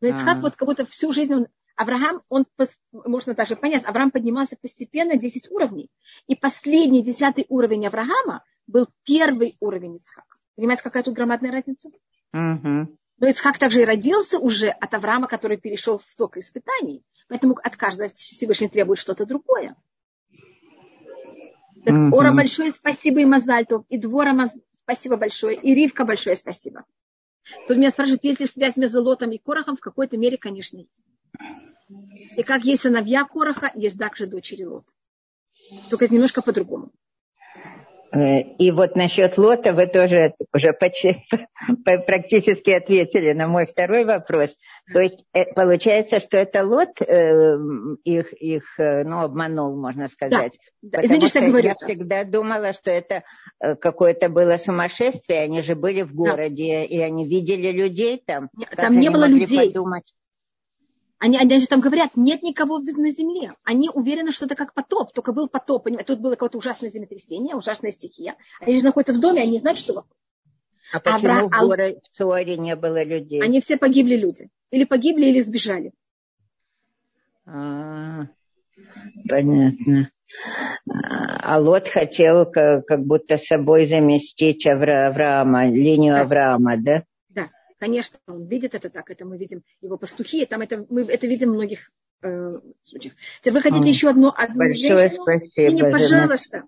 [0.00, 0.40] Но Ицхак А-а-а.
[0.42, 1.48] вот как будто всю жизнь он
[1.80, 2.44] Авраам, он,
[2.92, 5.90] можно также понять, Авраам поднимался постепенно 10 уровней.
[6.26, 10.36] И последний, десятый уровень Авраама был первый уровень Ицхака.
[10.56, 11.88] Понимаете, какая тут громадная разница?
[12.34, 12.98] Угу.
[13.18, 17.02] Но Ицхак также и родился уже от Авраама, который перешел столько испытаний.
[17.28, 19.74] Поэтому от каждого Всевышний требует что-то другое.
[21.86, 22.16] Так, угу.
[22.16, 24.54] Ора большое спасибо и Мазальтов, и Двора Маз...
[24.82, 26.84] спасибо большое, и Ривка большое спасибо.
[27.66, 29.78] Тут меня спрашивают, есть ли связь между Лотом и Корохом?
[29.78, 30.90] В какой-то мере, конечно, есть.
[32.36, 34.90] И как есть сыновья Короха, есть также дочери Лота.
[35.88, 36.92] Только немножко по-другому.
[38.12, 41.22] Э, и вот насчет лота вы тоже уже почти,
[41.84, 44.56] практически ответили на мой второй вопрос.
[44.92, 47.56] То есть э, получается, что это лот э,
[48.04, 50.58] их, их ну, обманул, можно сказать.
[50.82, 51.06] Да, да.
[51.06, 51.68] Извините, что я говорю.
[51.68, 53.22] Я всегда думала, что это
[53.60, 55.42] какое-то было сумасшествие.
[55.42, 56.82] Они же были в городе, да.
[56.82, 58.48] и они видели людей там.
[58.76, 59.68] Там не было людей.
[59.68, 60.14] Подумать?
[61.20, 63.54] Они, они же там говорят, нет никого на земле.
[63.62, 65.84] Они уверены, что это как потоп, только был потоп.
[65.84, 66.14] Понимаете?
[66.14, 68.36] Тут было какое-то ужасное землетрясение, ужасная стихия.
[68.58, 70.16] Они же находятся в доме, они знают, что вокруг.
[70.92, 71.46] А почему Авра...
[71.46, 73.42] в городе в Цуаре не было людей?
[73.42, 74.48] Они все погибли люди.
[74.70, 75.92] Или погибли, или сбежали.
[77.44, 78.26] А,
[79.28, 80.10] понятно.
[80.88, 86.18] А Лот хотел как, как будто собой заместить Авра, Авраама, линию.
[86.18, 87.04] Авраама, да?
[87.80, 91.48] Конечно, он видит это так, это мы видим его пастухи, там это, мы это видим
[91.48, 93.14] в многих э, случаях.
[93.40, 95.22] Теперь вы хотите а, еще одну, одну большое женщину?
[95.22, 96.62] Спасибо, не, пожалуйста.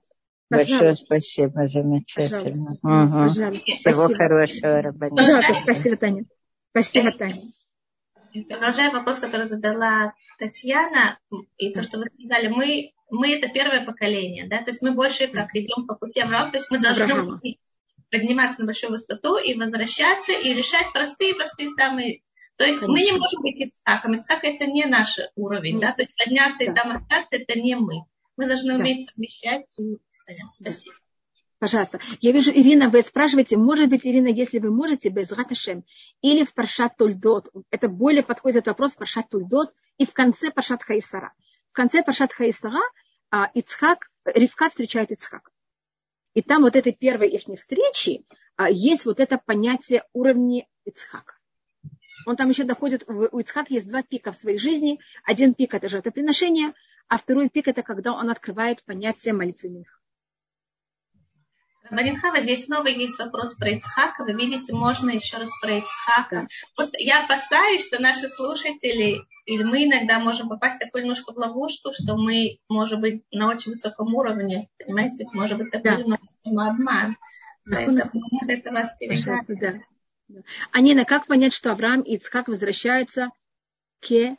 [0.48, 1.04] Большое пожалуйста.
[1.04, 2.70] спасибо, замечательно.
[2.70, 3.28] Угу.
[3.28, 4.18] Пожалуйста, Всего спасибо.
[4.18, 5.16] хорошего, Рабанит.
[5.16, 6.24] Пожалуйста, спасибо, Таня.
[6.70, 7.42] Спасибо, Таня.
[8.48, 11.18] Продолжая вопрос, который задала Татьяна,
[11.58, 15.28] и то, что вы сказали, мы, мы это первое поколение, да, то есть мы больше
[15.28, 17.40] как идем по пути Авраама, то есть мы должны Авраама
[18.12, 22.22] подниматься на большую высоту и возвращаться и решать простые-простые самые...
[22.56, 22.92] То есть Конечно.
[22.92, 24.14] мы не можем быть Ицхаком.
[24.14, 25.80] Ицхак это не наш уровень.
[25.80, 25.92] Да?
[25.92, 26.70] То есть подняться да.
[26.70, 28.04] и там остаться это не мы.
[28.36, 28.78] Мы должны да.
[28.78, 29.96] уметь совмещать и
[30.52, 30.94] Спасибо.
[31.58, 32.00] Пожалуйста.
[32.20, 35.84] Я вижу, Ирина, вы спрашиваете, может быть, Ирина, если вы можете, без Раташем,
[36.20, 37.50] или в Паршат Тульдот.
[37.70, 41.32] Это более подходит этот вопрос Паршат Тульдот и в конце Паршат Хаисара.
[41.70, 42.80] В конце Паршат Хаисара
[43.30, 45.51] а, Ицхак, Ривка встречает Ицхак.
[46.34, 48.24] И там вот этой первой их встречи
[48.56, 51.34] а, есть вот это понятие уровня Ицхака.
[52.26, 55.00] Он там еще доходит, у Ицхака есть два пика в своей жизни.
[55.24, 56.72] Один пик– это жертвоприношение,
[57.08, 59.98] а второй пик– это когда он открывает понятие молитвы Минха.
[61.90, 64.24] Баринхава, здесь снова есть вопрос про Ицхака.
[64.24, 66.46] Вы видите, можно еще раз про Ицхака.
[66.74, 71.90] Просто я опасаюсь, что наши слушатели или мы иногда можем попасть такой немножко в ловушку,
[71.92, 75.96] что мы, может быть, на очень высоком уровне, понимаете, может быть такой да.
[75.96, 77.16] немного самообман.
[77.64, 78.10] Поэтому
[78.40, 79.44] надо этого остерегаться.
[80.28, 80.40] Да.
[80.70, 83.30] Анина, как понять, что Авраам и Ицхак возвращаются
[84.00, 84.36] к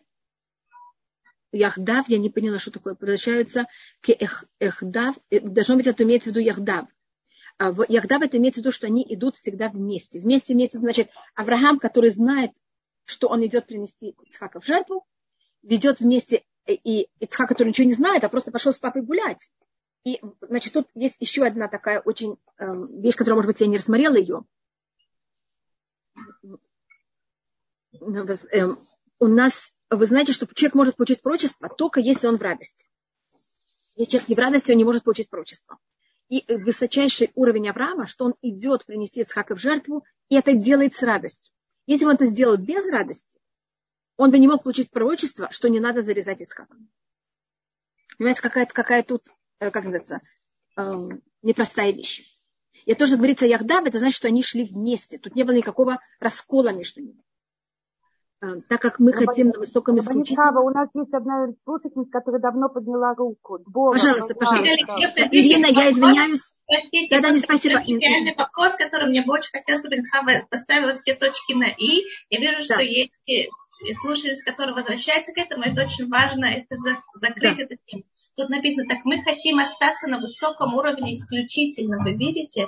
[1.51, 3.65] Яхдав, я не поняла, что такое, возвращаются
[4.01, 4.09] к
[4.59, 6.87] Эхдав, э, должно быть, это имеется в виду Яхдав.
[7.63, 10.19] А Яхдав это имеется в виду, что они идут всегда вместе.
[10.19, 12.51] Вместе имеется в виду, значит, Авраам, который знает,
[13.05, 15.05] что он идет принести Ицхака в жертву,
[15.61, 19.49] ведет вместе э, и Ицхак, который ничего не знает, а просто пошел с папой гулять.
[20.03, 22.65] И, значит, тут есть еще одна такая очень э,
[22.99, 24.43] вещь, которую, может быть, я не рассмотрела ее.
[28.01, 28.83] Эм,
[29.19, 32.89] у нас, вы знаете, что человек может получить прочество только если он в радости.
[33.95, 35.79] Если человек не в радости, он не может получить прочество.
[36.33, 41.03] И высочайший уровень Авраама, что он идет принести Ицхака в жертву, и это делает с
[41.03, 41.53] радостью.
[41.85, 43.39] Если он это сделал без радости,
[44.17, 46.75] он бы не мог получить пророчество, что не надо зарезать Ицхака.
[48.17, 49.29] Понимаете, какая-то какая тут,
[49.59, 50.21] э, как называется,
[50.75, 52.35] эм, непростая вещь.
[52.85, 55.19] И то, что говорится Яхдав, это значит, что они шли вместе.
[55.19, 57.21] Тут не было никакого раскола между ними.
[58.43, 60.65] А, так как мы Рабанит, хотим на высоком исключительном...
[60.65, 63.59] у нас есть одна слушательница, которая давно подняла руку.
[63.59, 64.75] Двора, пожалуйста, пожалуйста.
[65.31, 66.53] Ирина, я извиняюсь.
[66.67, 67.79] Простите, да, да, не спасибо.
[67.79, 72.03] Реальный вопрос, который мне бы очень хотелось, чтобы Инхава поставила все точки на «и».
[72.29, 72.81] Я вижу, что да.
[72.81, 73.17] есть
[74.01, 75.63] слушательницы, которые возвращаются к этому.
[75.63, 76.75] Это очень важно, это
[77.15, 77.63] закрыть да.
[77.63, 78.03] этот тему.
[78.35, 82.03] Тут написано так, мы хотим остаться на высоком уровне исключительно.
[82.03, 82.67] Вы видите?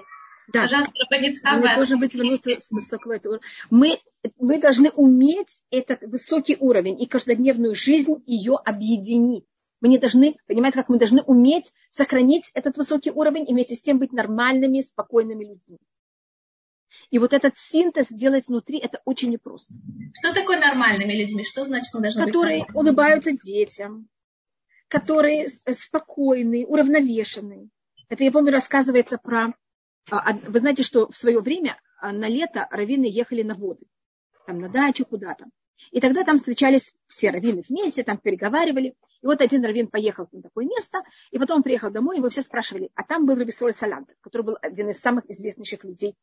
[0.54, 0.62] Да.
[0.62, 0.94] Пожалуйста.
[1.10, 3.40] Мы должны быть вернуться с высокого этого
[3.70, 4.00] Мы,
[4.38, 9.46] мы должны уметь этот высокий уровень и каждодневную жизнь ее объединить.
[9.82, 13.82] Мы не должны, понимаете, как мы должны уметь сохранить этот высокий уровень и вместе с
[13.82, 15.78] тем быть нормальными, спокойными людьми.
[17.10, 19.74] И вот этот синтез делать внутри, это очень непросто.
[20.14, 21.44] Что такое нормальными людьми?
[21.44, 24.08] Что значит мы должны Которые быть улыбаются детям,
[24.88, 27.70] которые спокойные, уравновешенные.
[28.10, 29.54] Это, я помню, рассказывается про...
[30.10, 33.86] А, вы знаете, что в свое время а, на лето раввины ехали на воды,
[34.46, 35.46] там на дачу куда-то.
[35.92, 38.96] И тогда там встречались все раввины вместе, там переговаривали.
[39.22, 42.30] И вот один раввин поехал на такое место, и потом он приехал домой, и его
[42.30, 46.16] все спрашивали, а там был Рабисоль Салантер, который был один из самых известнейших людей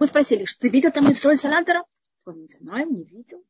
[0.00, 1.84] Мы спросили, ты видел там Рабисоль Салантера?
[2.24, 3.44] Он не знаю, не видел.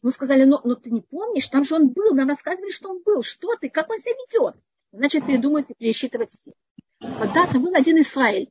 [0.00, 3.02] Ему сказали, ну, ну ты не помнишь, там же он был, нам рассказывали, что он
[3.04, 4.56] был, что ты, как он себя ведет.
[4.92, 6.52] Он начал передумывать и пересчитывать все.
[7.00, 8.48] Там был один Израиль.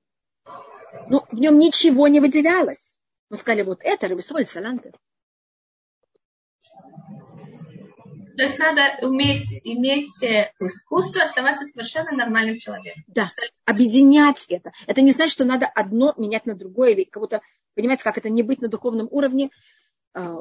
[1.07, 2.97] Но в нем ничего не выделялось.
[3.29, 4.93] Мы сказали, вот это Рабисоль Салантер.
[8.37, 13.03] То есть надо уметь иметь э, искусство, оставаться совершенно нормальным человеком.
[13.07, 13.29] Да,
[13.65, 14.71] объединять это.
[14.87, 17.05] Это не значит, что надо одно менять на другое.
[17.05, 17.41] Как будто,
[17.75, 19.51] понимаете, как это не быть на духовном уровне.
[20.13, 20.39] А,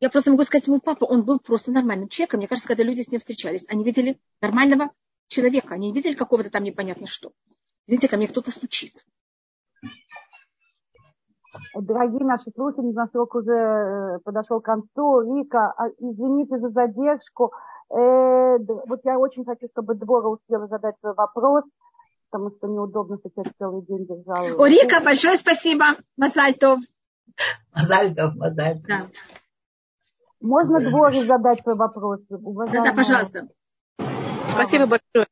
[0.00, 2.38] я просто могу сказать, мой папа, он был просто нормальным человеком.
[2.38, 4.90] Мне кажется, когда люди с ним встречались, они видели нормального
[5.28, 5.74] человека.
[5.74, 7.32] Они не видели какого-то там непонятно что.
[7.86, 9.04] Извините, ко мне кто-то стучит.
[11.74, 15.36] Дорогие наши слушатели, наш срок уже э, подошел к концу.
[15.36, 17.52] Вика, а, извините за задержку.
[17.90, 21.64] Э, вот я очень хочу, чтобы Двора успела задать свой вопрос,
[22.30, 24.46] потому что неудобно сейчас целый день держала.
[24.56, 25.96] О, Рика, большое спасибо.
[26.16, 26.80] Мазальтов.
[27.74, 28.86] Мазальтов, Мазальтов.
[28.86, 29.06] Да.
[30.40, 32.20] Можно Дворе задать свой вопрос?
[32.28, 33.48] Да, да, пожалуйста.
[34.46, 35.26] Спасибо большое.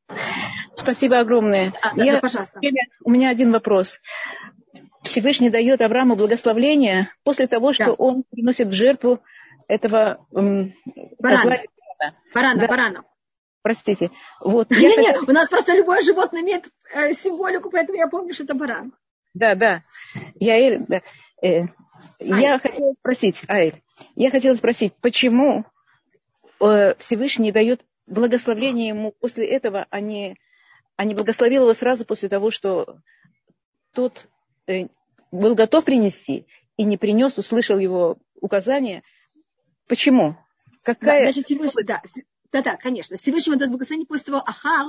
[0.75, 1.73] Спасибо огромное.
[1.83, 2.61] А, да, я, да, пожалуйста.
[3.05, 4.01] У меня один вопрос.
[5.03, 7.93] Всевышний дает Аврааму благословление после того, что да.
[7.93, 9.21] он приносит в жертву
[9.69, 10.75] этого эм,
[11.19, 11.61] барана.
[12.35, 12.67] Барана, да.
[12.67, 13.05] барана.
[13.63, 14.11] Простите.
[14.41, 15.25] Вот, нет, я нет, хотела...
[15.25, 18.93] у нас просто любое животное имеет э, символику, поэтому я помню, что это баран.
[19.35, 19.83] Да, да.
[20.35, 21.01] Я, да.
[21.43, 21.67] Э,
[22.19, 23.83] я хотела спросить, Ай,
[24.17, 25.65] я хотела спросить, почему
[26.61, 30.37] э, Всевышний дает благословение ему после этого, а не,
[30.97, 32.99] а не благословил его сразу после того, что
[33.95, 34.27] тот
[35.31, 36.47] был готов принести
[36.77, 39.03] и не принес, услышал его указания.
[39.87, 40.37] Почему?
[40.83, 41.21] Какая...
[41.21, 42.03] Да, значит, Всевышний, да,
[42.53, 43.17] да, да, конечно.
[43.17, 44.87] Всевышний дает благословение после того, Ахар,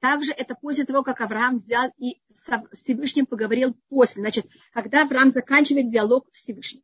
[0.00, 4.22] Также это после того, как Авраам взял и с Всевышним поговорил после.
[4.22, 6.82] Значит, когда Авраам заканчивает диалог с Всевышним.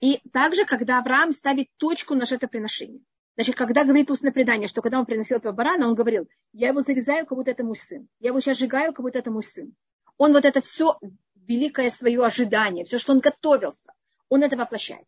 [0.00, 3.00] И также, когда Авраам ставит точку на жертвоприношение.
[3.36, 6.80] Значит, когда говорит устное предание, что когда он приносил этого барана, он говорил, я его
[6.80, 8.08] зарезаю, как будто это мой сын.
[8.18, 9.74] Я его сейчас сжигаю, как будто это мой сын.
[10.16, 10.98] Он вот это все,
[11.34, 13.92] великое свое ожидание, все, что он готовился,
[14.30, 15.06] он это воплощает.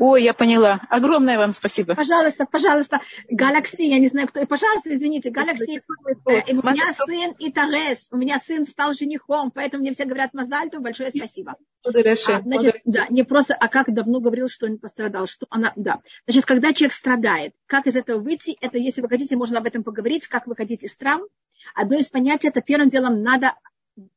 [0.00, 0.80] Ой, я поняла.
[0.88, 1.94] Огромное вам спасибо.
[1.94, 4.46] Пожалуйста, пожалуйста, Галакси, я не знаю, кто.
[4.46, 5.82] Пожалуйста, извините, Галакси.
[6.26, 10.80] Э, у меня сын Итарес, у меня сын стал женихом, поэтому мне все говорят Мазальту,
[10.80, 11.56] большое спасибо.
[11.84, 16.00] А, значит, да, не просто, а как давно говорил, что он пострадал, что она, да.
[16.26, 19.84] Значит, когда человек страдает, как из этого выйти, это, если вы хотите, можно об этом
[19.84, 21.26] поговорить, как вы хотите из травм.
[21.74, 23.52] Одно из понятий, это первым делом надо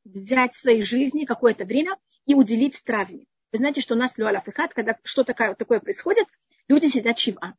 [0.05, 3.25] взять в своей жизни какое-то время и уделить травме.
[3.53, 6.25] Вы знаете, что у нас люаля фихат, когда что такое, такое происходит,
[6.67, 7.55] люди сидят чива.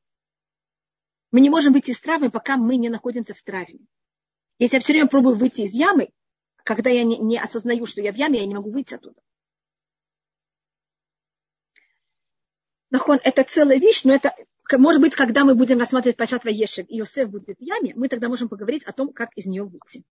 [1.30, 3.78] Мы не можем выйти из травмы, пока мы не находимся в травме.
[4.58, 6.10] Если я все время пробую выйти из ямы,
[6.64, 9.20] когда я не, не осознаю, что я в яме, я не могу выйти оттуда.
[12.90, 14.34] Нахон, это целая вещь, но это,
[14.72, 18.28] может быть, когда мы будем рассматривать Пачат Ваешев, и Йосеф будет в яме, мы тогда
[18.28, 20.02] можем поговорить о том, как из нее выйти.